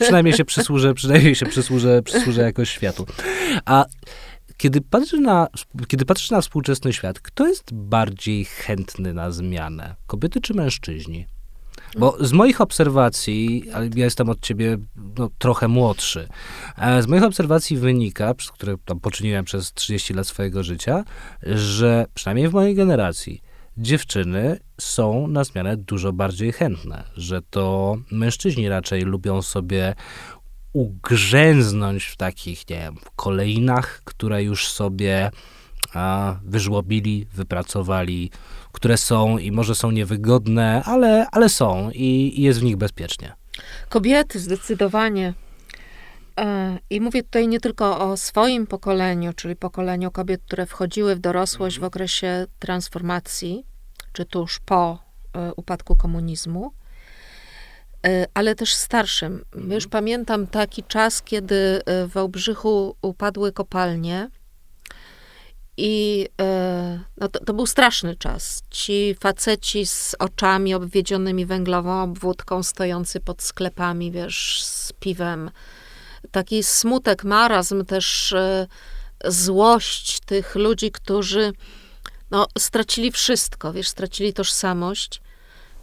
[0.00, 3.06] przynajmniej się przysłużę, przynajmniej się przysłużę, przysłużę jakoś światu.
[3.64, 3.84] A
[4.56, 5.46] kiedy patrzysz, na,
[5.88, 9.94] kiedy patrzysz na współczesny świat, kto jest bardziej chętny na zmianę?
[10.06, 11.26] Kobiety czy mężczyźni?
[11.98, 14.78] Bo z moich obserwacji, ale ja jestem od ciebie
[15.18, 16.28] no, trochę młodszy,
[16.78, 21.04] e, z moich obserwacji wynika, które tam poczyniłem przez 30 lat swojego życia,
[21.42, 23.42] że przynajmniej w mojej generacji
[23.76, 29.94] dziewczyny są na zmianę dużo bardziej chętne, że to mężczyźni raczej lubią sobie
[30.72, 35.30] ugrzęznąć w takich, nie wiem, kolejnach, które już sobie
[35.94, 38.30] a, wyżłobili, wypracowali,
[38.72, 43.32] które są i może są niewygodne, ale, ale są i, i jest w nich bezpiecznie.
[43.88, 45.34] Kobiety zdecydowanie.
[46.40, 51.18] E, I mówię tutaj nie tylko o swoim pokoleniu, czyli pokoleniu kobiet, które wchodziły w
[51.18, 53.64] dorosłość w okresie transformacji,
[54.12, 54.98] czy tuż po
[55.32, 56.72] e, upadku komunizmu,
[58.06, 59.44] e, ale też starszym.
[59.54, 64.28] Wiesz, pamiętam taki czas, kiedy w Wałbrzychu upadły kopalnie
[65.76, 68.62] i e, no to, to był straszny czas.
[68.70, 75.50] Ci faceci z oczami obwiedzionymi węglową obwódką, stojący pod sklepami, wiesz, z piwem.
[76.30, 78.66] Taki smutek, marazm, też e,
[79.24, 81.52] złość tych ludzi, którzy
[82.30, 85.20] no, stracili wszystko, wiesz, stracili tożsamość.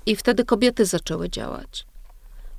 [0.06, 1.86] I wtedy kobiety zaczęły działać.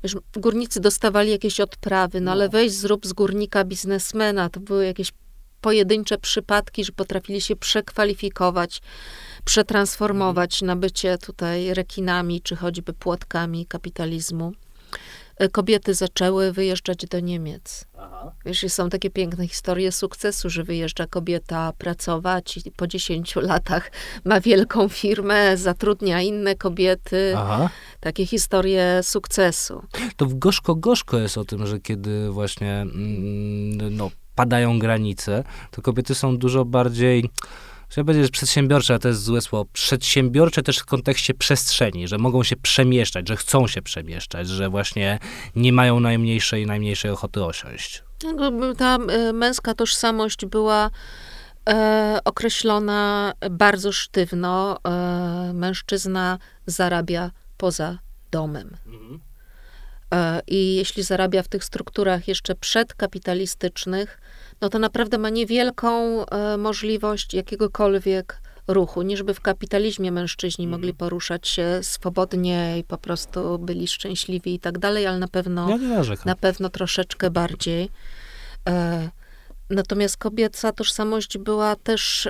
[0.03, 4.51] Wiesz, górnicy dostawali jakieś odprawy, no ale weź zrób z górnika biznesmena.
[4.51, 5.13] To były jakieś
[5.61, 8.83] pojedyncze przypadki, że potrafili się przekwalifikować,
[9.45, 14.53] przetransformować na bycie tutaj rekinami, czy choćby płotkami kapitalizmu.
[15.41, 17.85] E, kobiety zaczęły wyjeżdżać do Niemiec.
[17.99, 18.33] Aha.
[18.45, 23.91] Wiesz, są takie piękne historie sukcesu, że wyjeżdża kobieta pracować i po 10 latach
[24.25, 27.35] ma wielką firmę, zatrudnia inne kobiety.
[27.37, 27.71] Aha.
[28.01, 29.83] Takie historie sukcesu.
[30.17, 34.11] To w gorzko-gorzko jest o tym, że kiedy właśnie mm, no,
[34.41, 37.31] padają granice, to kobiety są dużo bardziej
[37.89, 39.67] Chciałem powiedzieć, że przedsiębiorcze, to jest złe słowo.
[39.73, 45.19] Przedsiębiorcze też w kontekście przestrzeni, że mogą się przemieszczać, że chcą się przemieszczać, że właśnie
[45.57, 48.03] nie mają najmniejszej, najmniejszej ochoty osiąść.
[48.79, 50.91] Ta e, męska tożsamość była
[51.69, 54.79] e, określona bardzo sztywno.
[54.85, 57.99] E, mężczyzna zarabia poza
[58.31, 58.77] domem.
[58.87, 59.30] Mhm.
[60.15, 64.21] E, I jeśli zarabia w tych strukturach jeszcze przedkapitalistycznych,
[64.61, 70.81] no to naprawdę ma niewielką e, możliwość jakiegokolwiek ruchu, niżby w kapitalizmie mężczyźni mhm.
[70.81, 75.69] mogli poruszać się swobodnie i po prostu byli szczęśliwi i tak dalej, ale na pewno,
[75.71, 75.79] ja
[76.25, 77.91] na pewno troszeczkę bardziej.
[78.69, 79.11] E,
[79.71, 82.29] natomiast kobieca tożsamość była też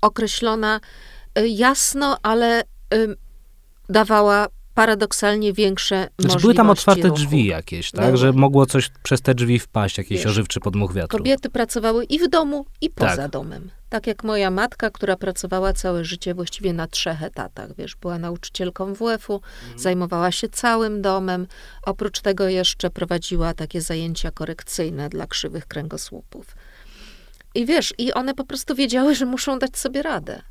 [0.00, 0.80] określona
[1.48, 2.62] jasno, ale
[3.88, 7.14] dawała paradoksalnie większe znaczy, możliwości Były tam otwarte ruchu.
[7.14, 8.04] drzwi jakieś, tak?
[8.06, 8.16] Były.
[8.16, 11.18] Że mogło coś przez te drzwi wpaść, jakiś Wiesz, ożywczy podmuch wiatru.
[11.18, 13.30] Kobiety pracowały i w domu, i poza tak.
[13.30, 13.70] domem.
[13.88, 17.76] Tak jak moja matka, która pracowała całe życie właściwie na trzech etatach.
[17.78, 19.78] Wiesz, była nauczycielką WF-u, mhm.
[19.78, 21.46] zajmowała się całym domem.
[21.82, 26.46] Oprócz tego jeszcze prowadziła takie zajęcia korekcyjne dla krzywych kręgosłupów.
[27.54, 30.42] I wiesz, i one po prostu wiedziały, że muszą dać sobie radę.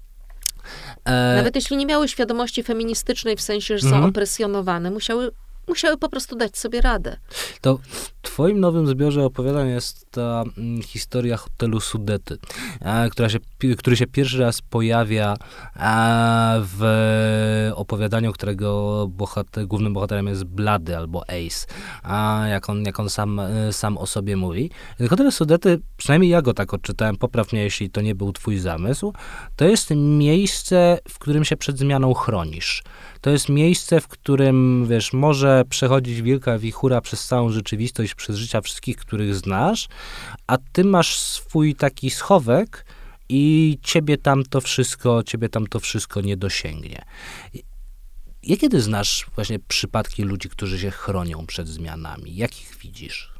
[1.05, 1.35] E...
[1.35, 4.09] Nawet jeśli nie miały świadomości feministycznej w sensie, że są mhm.
[4.09, 5.31] opresjonowane, musiały
[5.71, 7.17] musiały po prostu dać sobie radę.
[7.61, 12.37] To w twoim nowym zbiorze opowiadań jest ta mm, historia hotelu Sudety,
[13.11, 13.39] która się,
[13.77, 15.35] który się pierwszy raz pojawia
[16.59, 16.81] w
[17.75, 21.67] opowiadaniu, którego bohater, głównym bohaterem jest Blady albo Ace,
[22.49, 24.71] jak on, jak on sam, e, sam o sobie mówi.
[25.09, 29.13] Hotel Sudety, przynajmniej ja go tak odczytałem, popraw mnie, jeśli to nie był twój zamysł,
[29.55, 32.83] to jest miejsce, w którym się przed zmianą chronisz.
[33.21, 38.61] To jest miejsce, w którym, wiesz, może przechodzić wielka wichura przez całą rzeczywistość, przez życia
[38.61, 39.87] wszystkich, których znasz,
[40.47, 42.85] a ty masz swój taki schowek
[43.29, 47.05] i ciebie tam to wszystko, ciebie tam to wszystko nie dosięgnie.
[48.43, 52.35] Jakie ty znasz właśnie przypadki ludzi, którzy się chronią przed zmianami?
[52.35, 53.31] Jakich widzisz?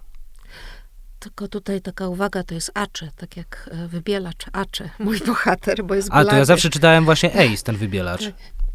[1.19, 5.95] Tylko tutaj taka uwaga, to jest Acze, tak jak e, wybielacz Acze, mój bohater, bo
[5.95, 6.29] jest blady.
[6.29, 8.23] A, to ja zawsze czytałem właśnie Ace, ten wybielacz.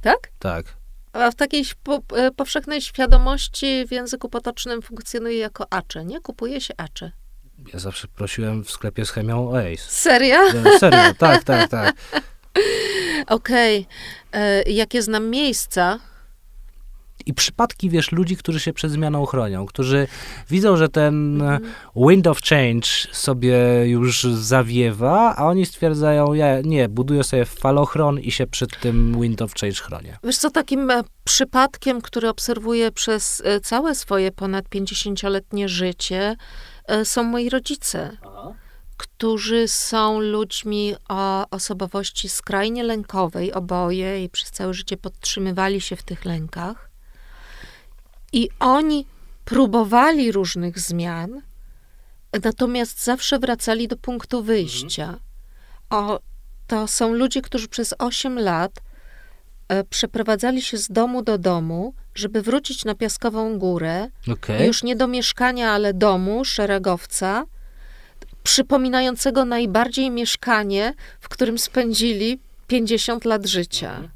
[0.00, 0.30] Tak?
[0.38, 0.76] Tak.
[1.16, 6.20] A w takiej po, e, powszechnej świadomości w języku potocznym funkcjonuje jako acze, nie?
[6.20, 7.12] Kupuje się acze.
[7.72, 9.82] Ja zawsze prosiłem w sklepie z chemią o Ace.
[9.88, 10.38] Serio?
[10.78, 11.94] Serio, tak, tak, tak.
[13.26, 13.86] Okej.
[14.30, 14.40] Okay.
[14.40, 15.98] E, jakie znam miejsca,
[17.26, 20.06] i przypadki, wiesz, ludzi, którzy się przed zmianą chronią, którzy
[20.50, 21.62] widzą, że ten mm.
[21.96, 28.30] wind of change sobie już zawiewa, a oni stwierdzają, ja nie, buduję sobie falochron i
[28.30, 30.18] się przed tym wind of change chronię.
[30.24, 36.36] Wiesz co, takim e, przypadkiem, który obserwuję przez e, całe swoje ponad 50-letnie życie,
[36.88, 38.16] e, są moi rodzice.
[38.22, 38.54] Aha
[38.96, 46.02] którzy są ludźmi o osobowości skrajnie lękowej, oboje, i przez całe życie podtrzymywali się w
[46.02, 46.85] tych lękach.
[48.36, 49.06] I oni
[49.44, 51.42] próbowali różnych zmian,
[52.44, 55.18] natomiast zawsze wracali do punktu wyjścia.
[55.90, 56.20] O,
[56.66, 58.72] to są ludzie, którzy przez 8 lat
[59.68, 64.08] e, przeprowadzali się z domu do domu, żeby wrócić na Piaskową Górę.
[64.32, 64.66] Okay.
[64.66, 67.44] Już nie do mieszkania, ale domu, szeregowca,
[68.42, 74.15] przypominającego najbardziej mieszkanie, w którym spędzili 50 lat życia.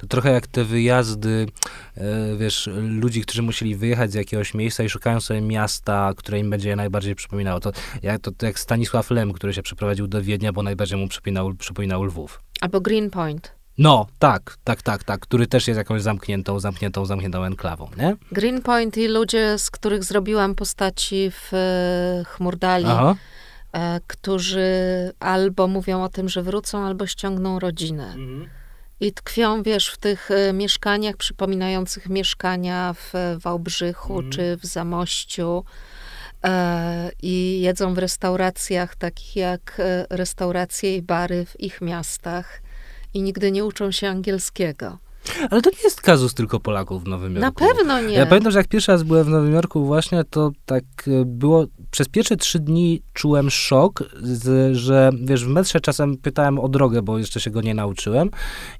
[0.00, 1.46] To trochę jak te wyjazdy,
[1.96, 6.50] e, wiesz, ludzi, którzy musieli wyjechać z jakiegoś miejsca i szukają sobie miasta, które im
[6.50, 7.60] będzie najbardziej przypominało.
[7.60, 11.08] To jak, to, to jak Stanisław Lem, który się przeprowadził do Wiednia, bo najbardziej mu
[11.08, 12.40] przypominał, przypominał Lwów.
[12.60, 13.60] Albo Greenpoint.
[13.78, 18.16] No, tak, tak, tak, tak, który też jest jakąś zamkniętą, zamkniętą, zamkniętą enklawą, nie?
[18.32, 23.14] Greenpoint i ludzie, z których zrobiłam postaci w e, Chmurdali, Aha.
[23.72, 24.70] E, którzy
[25.20, 28.04] albo mówią o tym, że wrócą, albo ściągną rodzinę.
[28.04, 28.59] Mhm
[29.00, 34.30] i tkwią, wiesz, w tych e, mieszkaniach przypominających mieszkania w Wałbrzychu mm.
[34.30, 35.64] czy w Zamościu
[36.44, 42.62] e, i jedzą w restauracjach takich jak e, restauracje i bary w ich miastach
[43.14, 44.98] i nigdy nie uczą się angielskiego.
[45.50, 47.64] Ale to nie jest kazus tylko Polaków w Nowym Jorku.
[47.64, 48.14] Na pewno nie.
[48.14, 51.66] Ja pamiętam, że jak pierwszy raz byłem w Nowym Jorku właśnie, to tak e, było,
[51.90, 57.02] przez pierwsze trzy dni czułem szok, z, że wiesz, w metrze czasem pytałem o drogę,
[57.02, 58.30] bo jeszcze się go nie nauczyłem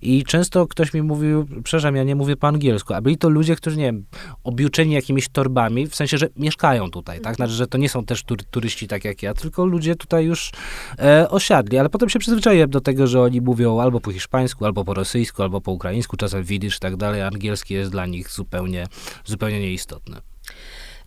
[0.02, 3.56] i często ktoś mi mówił, przepraszam, ja nie mówię po angielsku, a byli to ludzie,
[3.56, 4.04] którzy, nie wiem,
[4.44, 7.36] obiuczeni jakimiś torbami, w sensie, że mieszkają tutaj, tak?
[7.36, 10.50] Znaczy, że to nie są też tur turyści tak jak ja, tylko ludzie tutaj już
[10.98, 14.84] e, osiadli, ale potem się przyzwyczaiłem do tego, że oni mówią albo po hiszpańsku, albo
[14.84, 18.86] po rosyjsku, albo po ukraińsku, czasem widzisz i tak dalej, angielski jest dla nich zupełnie,
[19.24, 20.16] zupełnie nieistotny.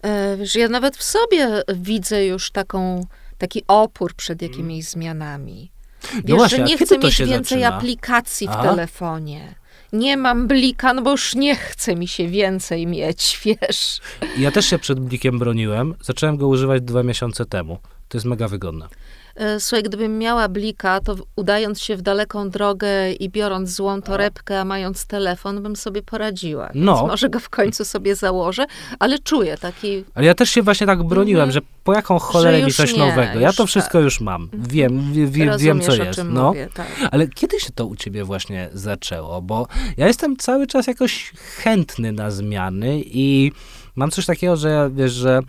[0.01, 3.05] E, wiesz, ja nawet w sobie widzę już taką,
[3.38, 5.71] taki opór przed jakimiś zmianami.
[6.13, 7.76] Wiesz, No właśnie, że nie chcę mieć więcej zaczyna?
[7.76, 8.63] aplikacji w Aha.
[8.63, 9.55] telefonie.
[9.93, 13.99] Nie mam blika, no bo już nie chce mi się więcej mieć, wiesz.
[14.38, 17.78] Ja też się przed blikiem broniłem, zacząłem go używać dwa miesiące temu.
[18.07, 18.88] To jest mega wygodne.
[19.36, 24.59] E, Słuchaj, gdybym miała blika, to udając się w daleką drogę i biorąc złą torebkę,
[24.59, 26.69] a mając telefon, bym sobie poradziła.
[26.75, 27.07] No.
[27.07, 28.65] może go w końcu sobie założę,
[28.99, 30.03] ale czuję taki...
[30.15, 32.73] Ale ja też się właśnie tak broniłem, że po jaką cholerę mi Mhm.
[32.73, 33.39] coś nie, nowego.
[33.39, 34.03] Ja to wszystko tak.
[34.03, 34.49] już mam.
[34.53, 36.15] Wiem, wie, wie, wiem co jest.
[36.19, 36.47] czym No.
[36.47, 36.88] mówię, tak.
[37.11, 39.41] Ale kiedy się to u ciebie właśnie zaczęło?
[39.41, 39.67] Bo
[39.97, 41.31] ja jestem cały czas jakoś
[41.63, 43.51] chętny na zmiany i
[43.96, 45.39] mam coś takiego, że ja, wiesz, że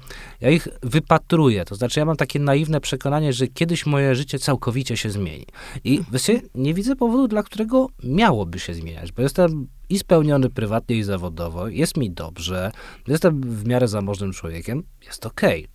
[0.40, 1.64] ja ich wypatruję.
[1.64, 5.46] To znaczy ja mam takie naiwne przekonanie, że kiedyś moje życie całkowicie się zmieni.
[5.84, 10.96] I właściwie nie widzę powodu, dla którego miałoby się zmieniać, bo jestem i spełniony prywatnie
[10.96, 12.70] i zawodowo, jest mi dobrze,
[13.08, 15.66] jestem w miarę zamożnym człowiekiem, jest okej.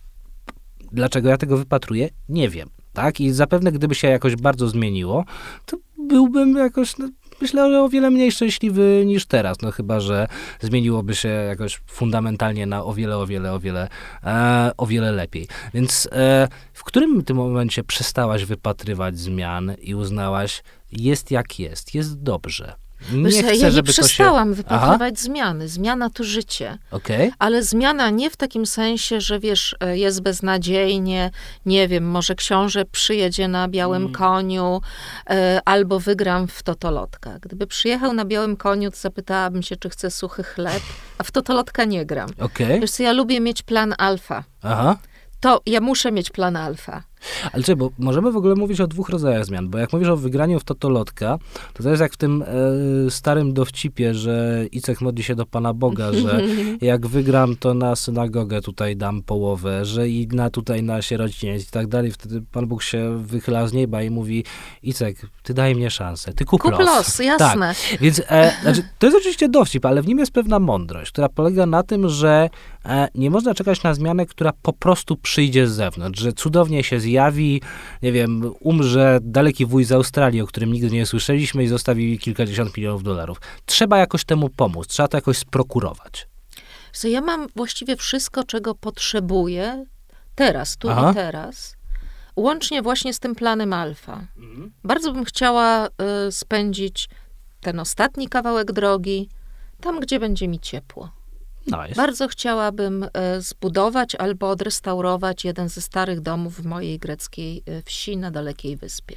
[0.92, 2.08] Dlaczego ja tego wypatruję?
[2.28, 2.68] Nie wiem.
[2.92, 3.20] Tak?
[3.20, 5.24] I zapewne gdyby się jakoś bardzo zmieniło,
[5.66, 7.08] to byłbym jakoś, no,
[7.40, 9.56] myślę, o wiele mniej szczęśliwy niż teraz.
[9.62, 10.28] No chyba, że
[10.60, 13.88] zmieniłoby się jakoś fundamentalnie na o wiele, o wiele, o wiele,
[14.24, 15.48] e, o wiele lepiej.
[15.74, 20.62] Więc e, w którym tym momencie przestałaś wypatrywać zmian i uznałaś,
[20.92, 22.74] jest jak jest, jest dobrze.
[23.12, 24.02] Nie chcę, ja nie żeby to się...
[24.02, 25.68] przestałam wypatrywać zmiany.
[25.68, 26.78] Zmiana to życie.
[26.90, 27.32] Okej.
[27.38, 31.30] Ale zmiana nie w takim sensie, że wiesz, e, jest beznadziejnie,
[31.66, 34.12] nie wiem, może książę przyjedzie na białym Mm.
[34.14, 34.80] koniu,
[35.30, 37.38] e, albo wygram w totolotka.
[37.42, 40.82] Gdyby przyjechał na białym koniu, to zapytałabym się, czy chce suchy chleb,
[41.18, 42.28] a w totolotka nie gram.
[42.40, 42.80] Okej.
[42.80, 44.44] Wiesz co, ja lubię mieć plan alfa.
[44.62, 44.96] Aha.
[45.40, 47.02] To ja muszę mieć plan alfa.
[47.52, 50.16] Ale czy, bo możemy w ogóle mówić o dwóch rodzajach zmian, bo jak mówisz o
[50.16, 51.38] wygraniu w totolotka,
[51.74, 52.42] to to jest jak w tym
[53.06, 56.42] e, starym dowcipie, że Icek modli się do Pana Boga, że
[56.80, 61.70] jak wygram, to na synagogę tutaj dam połowę, że i na tutaj na sierociniec i
[61.70, 62.12] tak dalej.
[62.12, 64.44] Wtedy Pan Bóg się wychyla z nieba i mówi,
[64.82, 66.80] Icek, ty daj mnie szansę, ty kup, Kup los.
[66.80, 67.74] los, jasne.
[67.90, 68.00] Tak.
[68.00, 71.66] Więc e, znaczy, to jest oczywiście dowcip, ale w nim jest pewna mądrość, która polega
[71.66, 72.50] na tym, że
[72.84, 77.00] e, nie można czekać na zmianę, która po prostu przyjdzie z zewnątrz, że cudownie się
[77.10, 77.62] zjawi,
[78.02, 82.76] nie wiem, umrze daleki wuj z Australii, o którym nigdy nie słyszeliśmy i zostawi kilkadziesiąt
[82.76, 83.40] milionów dolarów.
[83.66, 86.28] Trzeba jakoś temu pomóc, trzeba to jakoś sprokurować.
[86.92, 89.84] So ja mam właściwie wszystko, czego potrzebuję
[90.34, 91.10] teraz, tu Aha.
[91.10, 91.76] i teraz,
[92.36, 94.26] łącznie właśnie z tym planem alfa.
[94.84, 97.08] Bardzo bym chciała y, spędzić
[97.60, 99.28] ten ostatni kawałek drogi
[99.80, 101.10] tam, gdzie będzie mi ciepło.
[101.66, 101.94] Nice.
[101.96, 108.16] Bardzo chciałabym e, zbudować albo odrestaurować jeden ze starych domów w mojej greckiej e, wsi
[108.16, 109.16] na dalekiej wyspie.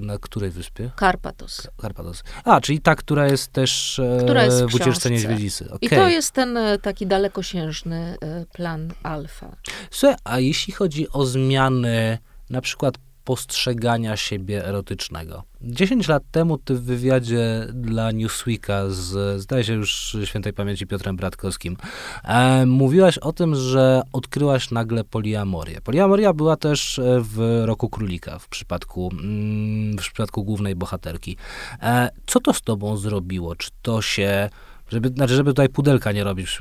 [0.00, 0.90] Na której wyspie?
[0.96, 1.68] Karpatos.
[1.76, 2.22] Karpatos.
[2.44, 5.64] A, czyli ta, która jest też e, Która jest w w ucieczce niedźwiedzicy.
[5.80, 5.98] I Okej.
[5.98, 9.56] to jest ten e, taki dalekosiężny e, plan alfa.
[9.90, 12.18] Słuchaj, a jeśli chodzi o zmiany
[12.50, 12.94] na przykład
[13.30, 15.42] postrzegania siebie erotycznego.
[15.60, 21.16] 10 lat temu ty w wywiadzie dla Newsweeka z, zdaje się już świętej pamięci Piotrem
[21.16, 21.76] Bratkowskim,
[22.24, 25.80] e, mówiłaś o tym, że odkryłaś nagle poliamorię.
[25.80, 31.36] Poliamoria była też e, w Roku Królika w przypadku, mm, w przypadku głównej bohaterki.
[31.82, 33.56] E, co to z tobą zrobiło?
[33.56, 34.50] Czy to się
[34.88, 36.58] żeby, znaczy, żeby tutaj pudelka nie robić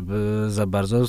[0.48, 1.04] y, za bardzo.
[1.04, 1.08] y,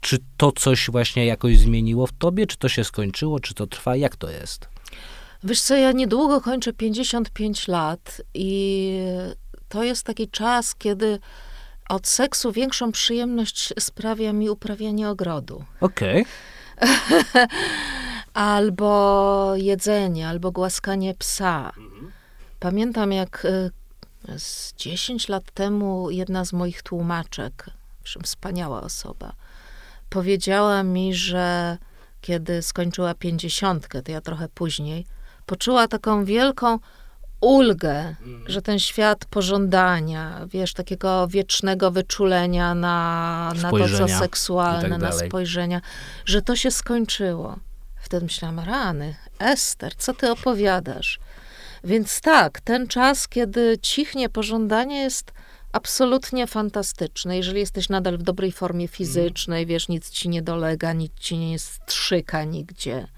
[0.00, 2.46] Czy to coś właśnie jakoś zmieniło w tobie?
[2.46, 3.40] Czy to się skończyło?
[3.40, 3.96] Czy to trwa?
[3.96, 4.71] Jak to jest?
[5.44, 8.98] Wiesz co, ja niedługo kończę 55 lat i
[9.68, 11.18] to jest taki czas, kiedy
[11.88, 15.64] od seksu większą przyjemność sprawia mi uprawianie ogrodu.
[15.80, 16.26] Okej.
[18.34, 21.72] Albo jedzenie, albo głaskanie psa.
[22.60, 23.70] Pamiętam, jak y,
[24.38, 27.66] z 10 lat temu jedna z moich tłumaczek,
[28.22, 29.32] wspaniała osoba,
[30.10, 31.78] powiedziała mi, że
[32.20, 35.06] kiedy skończyła pięćdziesiątkę, to ja trochę później,
[35.46, 36.78] poczuła taką wielką
[37.40, 38.14] ulgę,
[38.46, 44.98] że ten świat pożądania, wiesz, takiego wiecznego wyczulenia na, na to, co i seksualne, tak
[44.98, 45.80] na spojrzenia,
[46.24, 47.58] że to się skończyło.
[47.96, 51.18] Wtedy myślałam, rany, Ester, co ty opowiadasz?
[51.84, 55.32] Więc tak, ten czas, kiedy cichnie pożądanie jest
[55.72, 57.36] absolutnie fantastyczne.
[57.36, 61.58] Jeżeli jesteś nadal w dobrej formie fizycznej, wiesz, nic ci nie dolega, nic ci nie
[61.58, 63.08] strzyka nigdzie.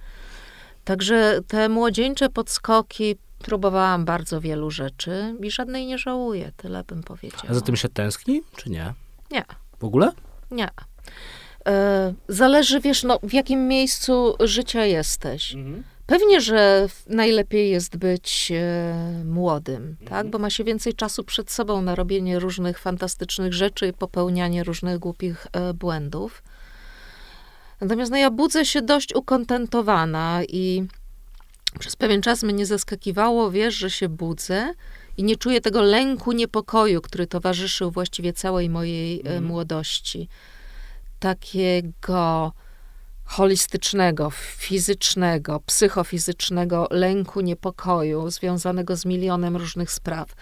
[0.84, 7.44] Także te młodzieńcze podskoki próbowałam bardzo wielu rzeczy i żadnej nie żałuję, tyle bym powiedziała.
[7.48, 8.94] A za tym się tęskni, czy nie?
[9.30, 9.44] Nie.
[9.78, 10.12] W ogóle?
[10.50, 10.68] Nie.
[11.66, 15.56] E, zależy, wiesz, no, w jakim miejscu życia jesteś.
[16.06, 20.30] Pewnie, że najlepiej jest być e, młodym, tak?
[20.30, 24.98] Bo ma się więcej czasu przed sobą na robienie różnych fantastycznych rzeczy i popełnianie różnych
[24.98, 26.42] głupich e, błędów.
[27.84, 30.84] Natomiast no, ja budzę się dość ukontentowana i
[31.78, 34.74] przez pewien czas mnie zaskakiwało, wiesz, że się budzę
[35.16, 40.28] i nie czuję tego lęku, niepokoju, który towarzyszył właściwie całej mojej e, młodości.
[41.18, 42.52] Takiego
[43.24, 50.34] holistycznego, fizycznego, psychofizycznego lęku, niepokoju związanego z milionem różnych spraw.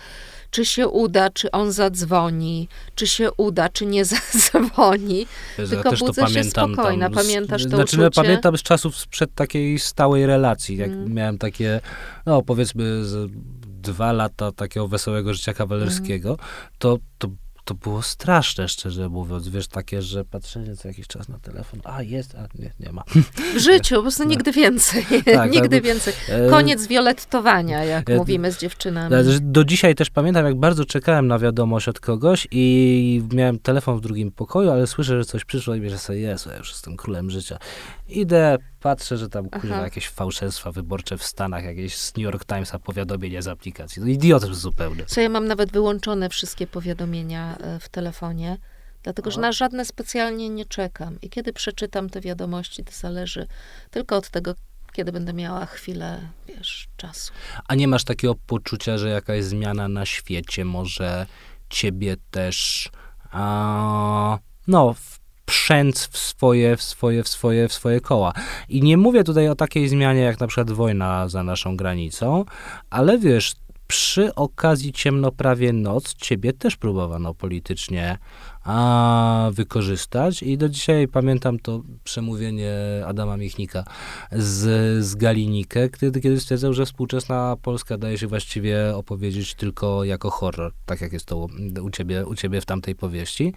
[0.52, 5.26] Czy się uda, czy on zadzwoni, czy się uda, czy nie zadzwoni.
[5.58, 7.06] Ja Tylko to budzę się spokojna.
[7.10, 8.22] tam Pamiętasz to Znaczy, no, uczucie?
[8.22, 11.14] pamiętam z czasów sprzed takiej stałej relacji, jak Mm.
[11.14, 11.80] miałem takie,
[12.26, 13.30] no powiedzmy z
[13.82, 16.40] dwa lata takiego wesołego życia kawalerskiego, Mm.
[16.78, 17.28] to, to,
[17.64, 19.48] to było straszne, szczerze mówiąc.
[19.48, 23.04] Wiesz, takie, że patrzenie co jakiś czas na telefon, a jest, a nie, nie ma.
[23.54, 25.06] W życiu, po prostu nigdy więcej.
[25.34, 25.82] tak, nigdy tak.
[25.82, 26.14] więcej.
[26.28, 29.14] E, Koniec wiolettowania, jak e, mówimy z dziewczynami.
[29.14, 33.98] Ale Do dzisiaj też pamiętam, jak bardzo czekałem na wiadomość od kogoś i miałem telefon
[33.98, 36.96] w drugim pokoju, ale słyszę, że coś przyszło i myślę sobie, Jezu, ja już jestem
[36.96, 37.58] królem życia.
[38.12, 39.84] Idę, patrzę, że tam kurwa, Aha.
[39.84, 44.02] jakieś fałszerstwa wyborcze w Stanach, jakieś z New York Timesa powiadomienie z aplikacji.
[44.02, 45.04] No idiotyzm zupełny.
[45.06, 48.58] Co ja mam nawet wyłączone wszystkie powiadomienia e, w telefonie,
[49.02, 51.20] dlatego że na żadne specjalnie nie czekam.
[51.22, 53.46] I kiedy przeczytam te wiadomości, to zależy
[53.90, 54.54] tylko od tego,
[54.92, 57.32] kiedy będę miała chwilę, wiesz, czasu.
[57.68, 61.26] A nie masz takiego poczucia, że jakaś zmiana na świecie może
[61.70, 62.90] ciebie też
[63.32, 64.94] a, no,
[65.52, 68.32] wprzęc w swoje, w swoje, w swoje, w swoje koła.
[68.68, 72.44] I nie mówię tutaj o takiej zmianie, jak na przykład wojna za naszą granicą,
[72.90, 73.54] ale wiesz,
[73.86, 78.18] przy okazji ciemno prawie noc ciebie też próbowano politycznie
[78.64, 82.72] a, wykorzystać i do dzisiaj pamiętam to przemówienie
[83.06, 83.84] Adama Michnika
[84.32, 90.30] z, z Galinikę, kiedy, kiedy stwierdzał, że współczesna Polska daje się właściwie opowiedzieć tylko jako
[90.30, 91.48] horror, tak jak jest to
[91.82, 93.54] u ciebie, u ciebie w tamtej powieści.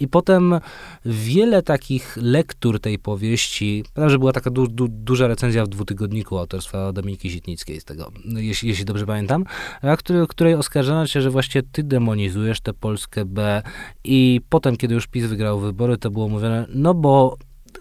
[0.00, 0.60] I potem
[1.04, 6.38] wiele takich lektur tej powieści, pamiętam, że była taka du, du, duża recenzja w dwutygodniku
[6.38, 9.44] autorstwa Dominiki Sitnickiej z tego, jeśli, jeśli dobrze pamiętam,
[9.82, 13.62] a który, której oskarżano cię, że właśnie ty demonizujesz tę Polskę B
[14.04, 17.36] i potem, kiedy już PiS wygrał wybory, to było mówione, no bo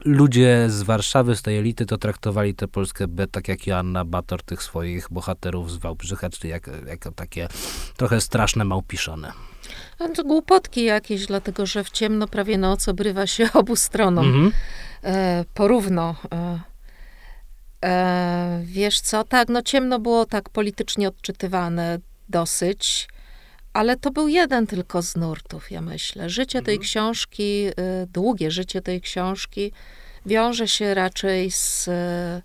[0.06, 4.44] ludzie z Warszawy, z tej elity, to traktowali tę Polskę B tak jak Joanna Bator
[4.44, 7.48] tych swoich bohaterów z Wałbrzycha, czyli jako, jako takie
[7.98, 9.32] trochę straszne małpiszone.
[10.00, 14.52] No to głupotki jakieś, dlatego że w ciemno prawie noc obrywa się obu stronom Mhm.
[15.04, 16.16] e, porówno.
[16.34, 16.60] E,
[17.86, 22.00] e, wiesz co, tak, no ciemno było tak politycznie odczytywane
[22.30, 23.08] dosyć,
[23.76, 26.30] ale to był jeden tylko z nurtów, ja myślę.
[26.30, 27.72] Życie tej książki, e,
[28.08, 29.72] długie życie tej książki
[30.26, 32.42] wiąże się raczej z e,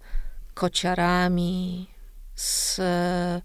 [0.54, 1.86] kociarami,
[2.34, 3.42] z e,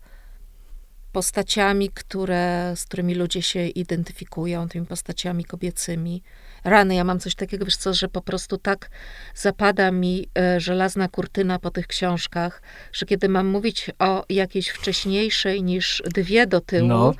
[1.11, 6.23] postaciami, które, z którymi ludzie się identyfikują, tymi postaciami kobiecymi.
[6.63, 8.89] Rany, ja mam coś takiego, wiesz co, że po prostu tak
[9.35, 12.61] zapada mi e, żelazna kurtyna po tych książkach,
[12.93, 17.13] że kiedy mam mówić o jakiejś wcześniejszej niż dwie do tyłu, No,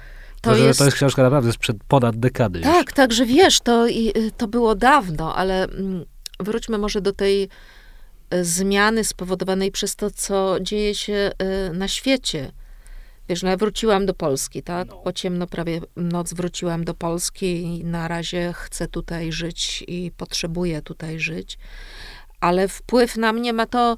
[0.46, 0.80] to, jest...
[0.80, 2.68] to jest książka naprawdę sprzed ponad dekady już.
[2.68, 6.06] Tak, tak, że wiesz, to, i, y, to było dawno, ale mm,
[6.40, 7.50] wróćmy może do tej
[8.34, 11.32] y, zmiany spowodowanej przez to, co dzieje się
[11.70, 12.52] y, na świecie.
[13.30, 14.88] Wiesz, no ja wróciłam do Polski, tak?
[15.04, 20.82] Po ciemno prawie noc wróciłam do Polski i na razie chcę tutaj żyć i potrzebuję
[20.82, 21.58] tutaj żyć.
[22.40, 23.98] Ale wpływ na mnie ma to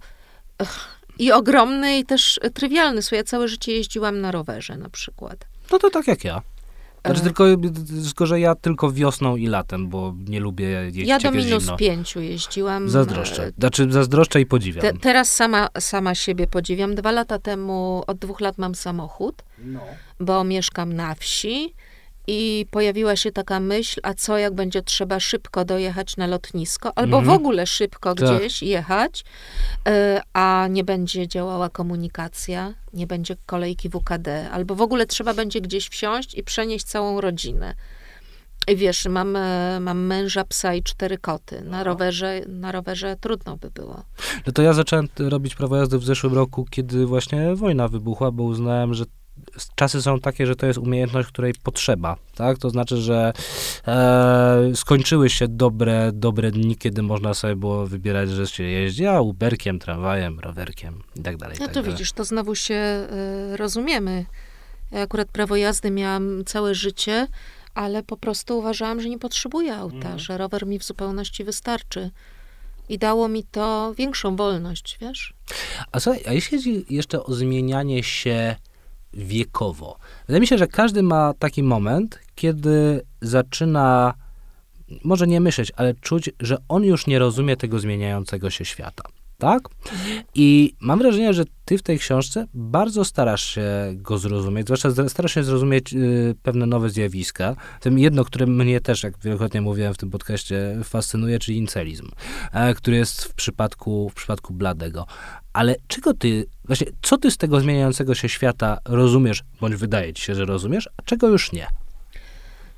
[1.19, 3.01] i ogromny, i też trywialny.
[3.01, 5.45] Słuchaj, ja całe życie jeździłam na rowerze na przykład.
[5.72, 6.41] No to tak jak ja.
[7.05, 7.24] Znaczy E.
[7.24, 7.45] tylko,
[8.05, 11.78] tylko, że ja tylko wiosną i latem, bo nie lubię jeździć Ja do minus zimno.
[11.78, 12.89] pięciu jeździłam.
[12.89, 13.43] Zazdroszczę.
[13.45, 14.82] e, Znaczy zazdroszczę i podziwiam.
[14.82, 16.95] Te, teraz sama, sama siebie podziwiam.
[16.95, 19.43] Dwa lata temu, od dwóch lat mam samochód,
[20.20, 21.74] bo mieszkam na wsi
[22.28, 27.17] i pojawiła się taka myśl, a co jak będzie trzeba szybko dojechać na lotnisko, albo
[27.17, 27.25] Mhm.
[27.38, 28.38] w ogóle szybko Tak.
[28.39, 29.23] gdzieś jechać,
[29.88, 35.61] e, a nie będzie działała komunikacja, nie będzie kolejki WKD, albo w ogóle trzeba będzie
[35.61, 37.75] gdzieś wsiąść i przenieść całą rodzinę.
[38.69, 41.61] I wiesz, mam, e, mam męża, psa i cztery koty.
[41.61, 44.03] Na rowerze, na rowerze trudno by było.
[44.47, 48.43] No to ja zacząłem robić prawo jazdy w zeszłym roku, kiedy właśnie wojna wybuchła, bo
[48.43, 49.05] uznałem, że
[49.75, 52.57] czasy są takie, że to jest umiejętność, której potrzeba, tak?
[52.57, 53.33] To znaczy, że
[53.88, 59.21] e, skończyły się dobre, dobre dni, kiedy można sobie było wybierać, że się jeździ, a
[59.21, 61.57] Uberkiem, tramwajem, rowerkiem i tak dalej.
[61.59, 63.07] No tak to widzisz, to znowu się
[63.53, 64.25] y, rozumiemy.
[64.91, 67.27] Ja akurat prawo jazdy miałam całe życie,
[67.73, 70.19] ale po prostu uważałam, że nie potrzebuję auta, Mhm.
[70.19, 72.11] że rower mi w zupełności wystarczy.
[72.89, 75.33] I dało mi to większą wolność, wiesz?
[75.91, 78.55] A słuchaj, a jeśli chodzi jeszcze o zmienianie się
[79.13, 79.97] wiekowo,
[80.27, 84.13] wydaje mi się, że każdy ma taki moment, kiedy zaczyna
[85.03, 89.03] może nie myśleć, ale czuć, że on już nie rozumie tego zmieniającego się świata.
[89.37, 89.69] Tak?
[90.35, 93.63] I mam wrażenie, że ty w tej książce bardzo starasz się
[93.95, 97.55] go zrozumieć, zwłaszcza starasz się zrozumieć y, pewne nowe zjawiska.
[97.79, 102.09] W tym jedno, które mnie też, jak wielokrotnie mówiłem w tym podcaście, fascynuje, czyli incelizm,
[102.53, 105.05] e, który jest w przypadku, w przypadku Bladego.
[105.53, 110.24] Ale czego ty, właśnie, co ty z tego zmieniającego się świata rozumiesz, bądź wydaje ci
[110.24, 111.68] się, że rozumiesz, a czego już nie?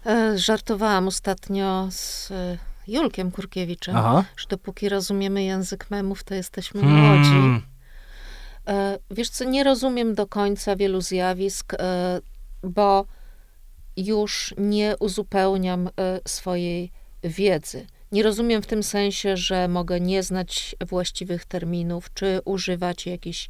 [0.06, 4.24] E, żartowałam ostatnio z e, Julkiem Kurkiewiczem, Aha.
[4.38, 7.30] że dopóki rozumiemy język memów, to jesteśmy młodzi.
[7.30, 7.62] Hmm.
[8.68, 12.22] E, Wiesz co, nie rozumiem do końca wielu zjawisk, e,
[12.64, 13.06] bo
[13.98, 15.90] już nie uzupełniam
[16.28, 16.92] swojej
[17.24, 17.88] wiedzy.
[18.12, 23.49] Nie rozumiem w tym sensie, że mogę nie znać właściwych terminów, czy używać jakichś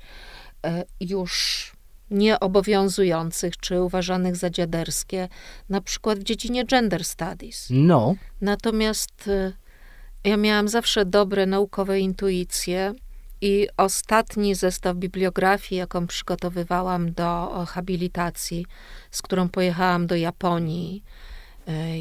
[0.66, 1.72] e, już
[2.12, 5.28] nieobowiązujących, czy uważanych za dziaderskie,
[5.70, 7.68] na przykład w dziedzinie gender studies.
[7.70, 9.54] No, Natomiast y,
[10.24, 12.94] ja miałam zawsze dobre naukowe intuicje
[13.42, 18.66] i ostatni zestaw bibliografii, jaką przygotowywałam do habilitacji,
[19.12, 21.04] z którą pojechałam do Japonii,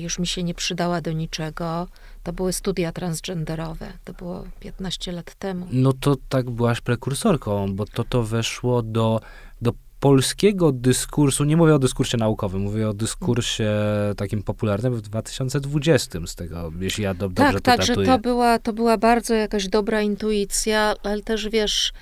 [0.00, 1.88] już mi się nie przydała do niczego,
[2.22, 3.92] to były studia transgenderowe.
[4.04, 5.66] To było 15 lat temu.
[5.70, 9.20] No to tak byłaś prekursorką, bo to to weszło do,
[9.62, 13.70] do polskiego dyskursu, nie mówię o dyskursie naukowym, mówię o dyskursie
[14.16, 18.58] takim popularnym w 2020 z tego, jeśli ja do, dobrze tak, to tak, to była,
[18.58, 21.92] to była bardzo jakaś dobra intuicja, ale też wiesz,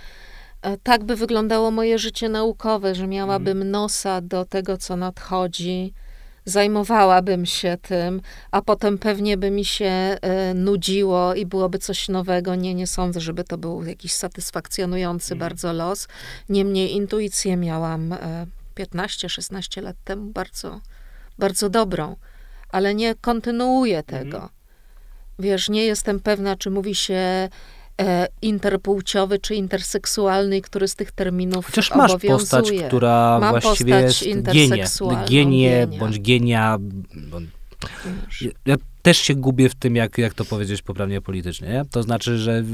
[0.63, 3.71] e, tak by wyglądało moje życie naukowe, że miałabym Mhm.
[3.71, 5.93] nosa do tego, co nadchodzi,
[6.47, 8.21] zajmowałabym się tym,
[8.51, 12.55] a potem pewnie by mi się e, nudziło i byłoby coś nowego.
[12.55, 15.39] Nie, nie sądzę, żeby to był jakiś satysfakcjonujący Mhm.
[15.39, 16.09] bardzo los.
[16.49, 20.81] Niemniej intuicję miałam e, 15-16 lat temu bardzo,
[21.39, 22.17] bardzo dobrą,
[22.69, 24.49] ale nie kontynuuję tego.
[25.39, 27.49] Wiesz, nie jestem pewna, czy mówi się e,
[28.43, 32.39] interpłciowy, czy interseksualny, który z tych terminów Chociaż masz obowiązuje.
[32.39, 34.85] postać, która Mam właściwie postać jest genie,
[35.31, 36.79] genie bądź genia.
[38.67, 41.69] Ja też się gubię w tym, jak, jak to powiedzieć poprawnie politycznie.
[41.69, 41.83] Nie?
[41.91, 42.65] To znaczy, że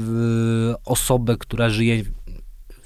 [0.85, 2.03] osobę, która żyje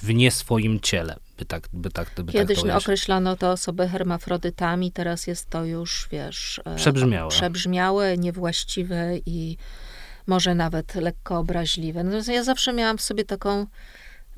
[0.02, 3.88] w nie swoim ciele, by tak, by tak, by Kiedyś tak to określano to osoby
[3.88, 7.30] hermafrodytami, teraz jest to już, wiesz, e, Przebrzmiałe.
[7.30, 9.58] przebrzmiałe, niewłaściwe i
[10.28, 12.04] może nawet lekko obraźliwe.
[12.04, 13.66] No, ja zawsze miałam w sobie taką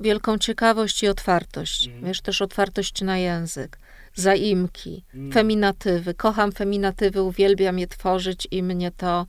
[0.00, 1.86] wielką ciekawość i otwartość.
[1.86, 2.04] Mhm.
[2.04, 3.78] Wiesz, też otwartość na język,
[4.14, 5.32] zaimki, Mhm.
[5.32, 6.14] feminatywy.
[6.14, 9.26] Kocham feminatywy, uwielbiam je tworzyć i mnie to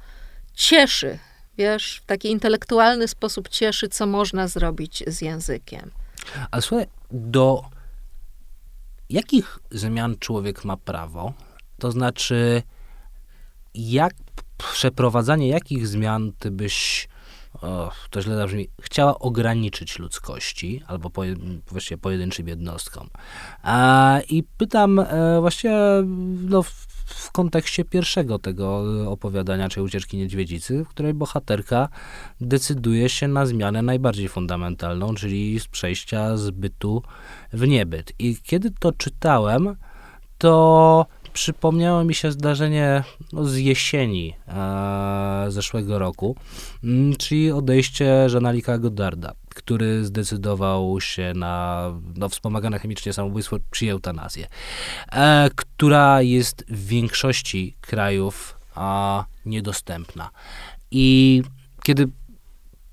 [0.54, 1.20] cieszy.
[1.58, 5.92] Wiesz, w taki intelektualny sposób cieszy, co można zrobić z językiem.
[6.52, 7.64] A słuchaj, do
[9.10, 11.34] jakich zmian człowiek ma prawo?
[11.80, 12.64] To znaczy,
[13.74, 14.14] jak
[14.64, 17.08] przeprowadzanie jakich zmian ty byś,
[17.62, 21.36] o, to źle zabrzmi, chciała ograniczyć ludzkości, albo poje,
[21.68, 23.10] właściwie pojedynczym jednostkom?
[23.64, 25.74] A, I pytam e, właściwie
[26.50, 26.70] no, w,
[27.06, 31.90] w kontekście pierwszego tego opowiadania, czyli ucieczki niedźwiedzicy, w której bohaterka
[32.42, 37.04] decyduje się na zmianę najbardziej fundamentalną, czyli z przejścia z bytu
[37.54, 38.14] w niebyt.
[38.20, 39.76] I kiedy to czytałem,
[40.38, 43.04] to przypomniało mi się zdarzenie
[43.34, 46.36] no, z jesieni e, zeszłego roku,
[46.84, 54.48] mm, czyli odejście Żanalika Godarda, który zdecydował się na no, wspomagane chemicznie samobójstwo przy eutanazję,
[55.12, 60.30] e, która jest w większości krajów a, niedostępna.
[60.92, 61.42] I
[61.84, 62.08] kiedy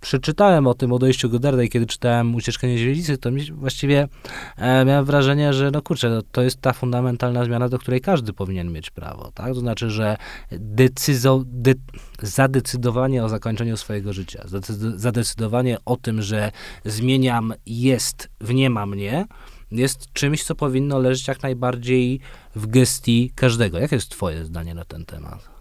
[0.09, 4.09] przeczytałem o tym odejściu Godarda i kiedy czytałem Ucieczkę Niedźwiedzicy, to mi właściwie
[4.56, 8.32] e, miałem wrażenie, że no kurczę, no, to jest ta fundamentalna zmiana, do której każdy
[8.32, 9.54] powinien mieć prawo, tak?
[9.54, 10.16] To znaczy, że
[10.52, 11.74] decyzo, de,
[12.22, 16.52] zadecydowanie o zakończeniu swojego życia, zadecy- zadecydowanie o tym, że
[16.84, 19.26] zmieniam jest w nie ma mnie,
[19.70, 22.20] jest czymś, co powinno leżeć jak najbardziej
[22.56, 23.78] w gestii każdego.
[23.78, 25.57] Jakie jest twoje zdanie na ten temat?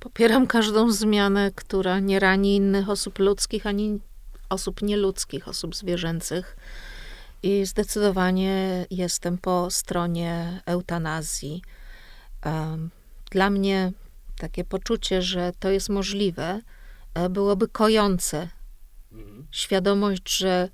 [0.00, 4.00] Popieram każdą zmianę, która nie rani innych osób ludzkich, ani
[4.48, 6.56] osób nieludzkich, osób zwierzęcych.
[7.42, 11.62] I zdecydowanie jestem po stronie eutanazji.
[13.30, 13.92] Dla mnie
[14.38, 16.60] takie poczucie, że to jest możliwe,
[17.14, 18.48] e, byłoby kojące.
[19.12, 19.46] Mhm.
[19.50, 20.68] Świadomość, że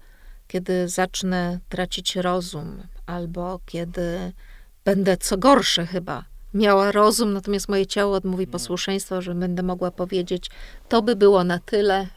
[0.49, 4.33] kiedy zacznę tracić rozum, albo kiedy
[4.85, 6.25] będę, co gorsze chyba,
[6.57, 10.51] miała rozum, natomiast moje ciało odmówi posłuszeństwa, że będę mogła powiedzieć,
[10.89, 12.09] to by było na tyle, e,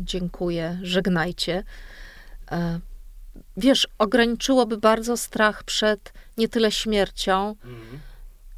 [0.00, 1.64] dziękuję, żegnajcie.
[2.50, 2.80] E,
[3.56, 8.00] wiesz, ograniczyłoby bardzo strach przed nie tyle śmiercią, mhm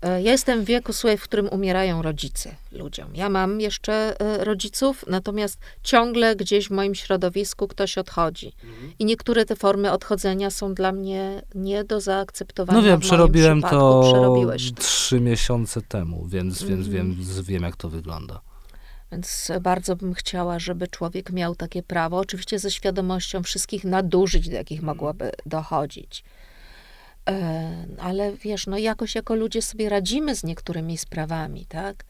[0.02, 3.08] ja jestem w wieku, słuchaj, w którym umierają rodzice ludziom.
[3.14, 8.52] Ja mam jeszcze e, rodziców, natomiast ciągle gdzieś w moim środowisku ktoś odchodzi.
[8.64, 8.92] Mhm.
[8.98, 12.78] I niektóre te formy odchodzenia są dla mnie nie do zaakceptowania.
[12.78, 14.12] No wiem, przerobiłem to
[14.78, 16.70] trzy miesiące temu, więc, mhm.
[16.70, 18.40] więc wiem, wiem, jak to wygląda.
[19.12, 24.56] Więc bardzo bym chciała, żeby człowiek miał takie prawo, oczywiście ze świadomością wszystkich nadużyć, do
[24.56, 26.24] jakich mogłoby dochodzić.
[27.28, 32.04] E, ale wiesz, no jakoś jako ludzie sobie radzimy z niektórymi sprawami, tak?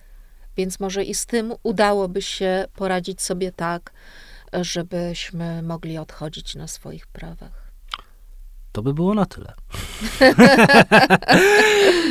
[0.57, 3.93] Więc może i z tym udałoby się poradzić sobie tak,
[4.53, 7.67] żebyśmy mogli odchodzić na swoich prawach.
[8.73, 9.55] To by było na tyle.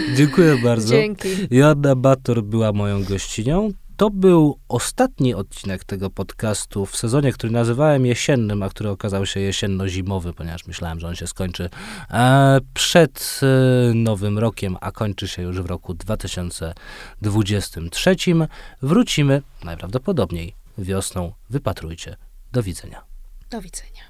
[0.17, 0.95] Dziękuję bardzo.
[0.95, 1.29] Dzięki.
[1.51, 3.71] Joanna Bator była moją gościnią.
[3.97, 9.39] To był ostatni odcinek tego podcastu w sezonie, który nazywałem jesiennym, a który okazał się
[9.39, 11.69] jesienno-zimowy, ponieważ myślałem, że on się skończy
[12.11, 13.45] e, przed e,
[13.93, 18.15] nowym rokiem, a kończy się już w roku 2023.
[18.81, 21.31] Wrócimy najprawdopodobniej wiosną.
[21.49, 22.17] Wypatrujcie.
[22.51, 23.01] Do widzenia.
[23.49, 24.04] Do widzenia.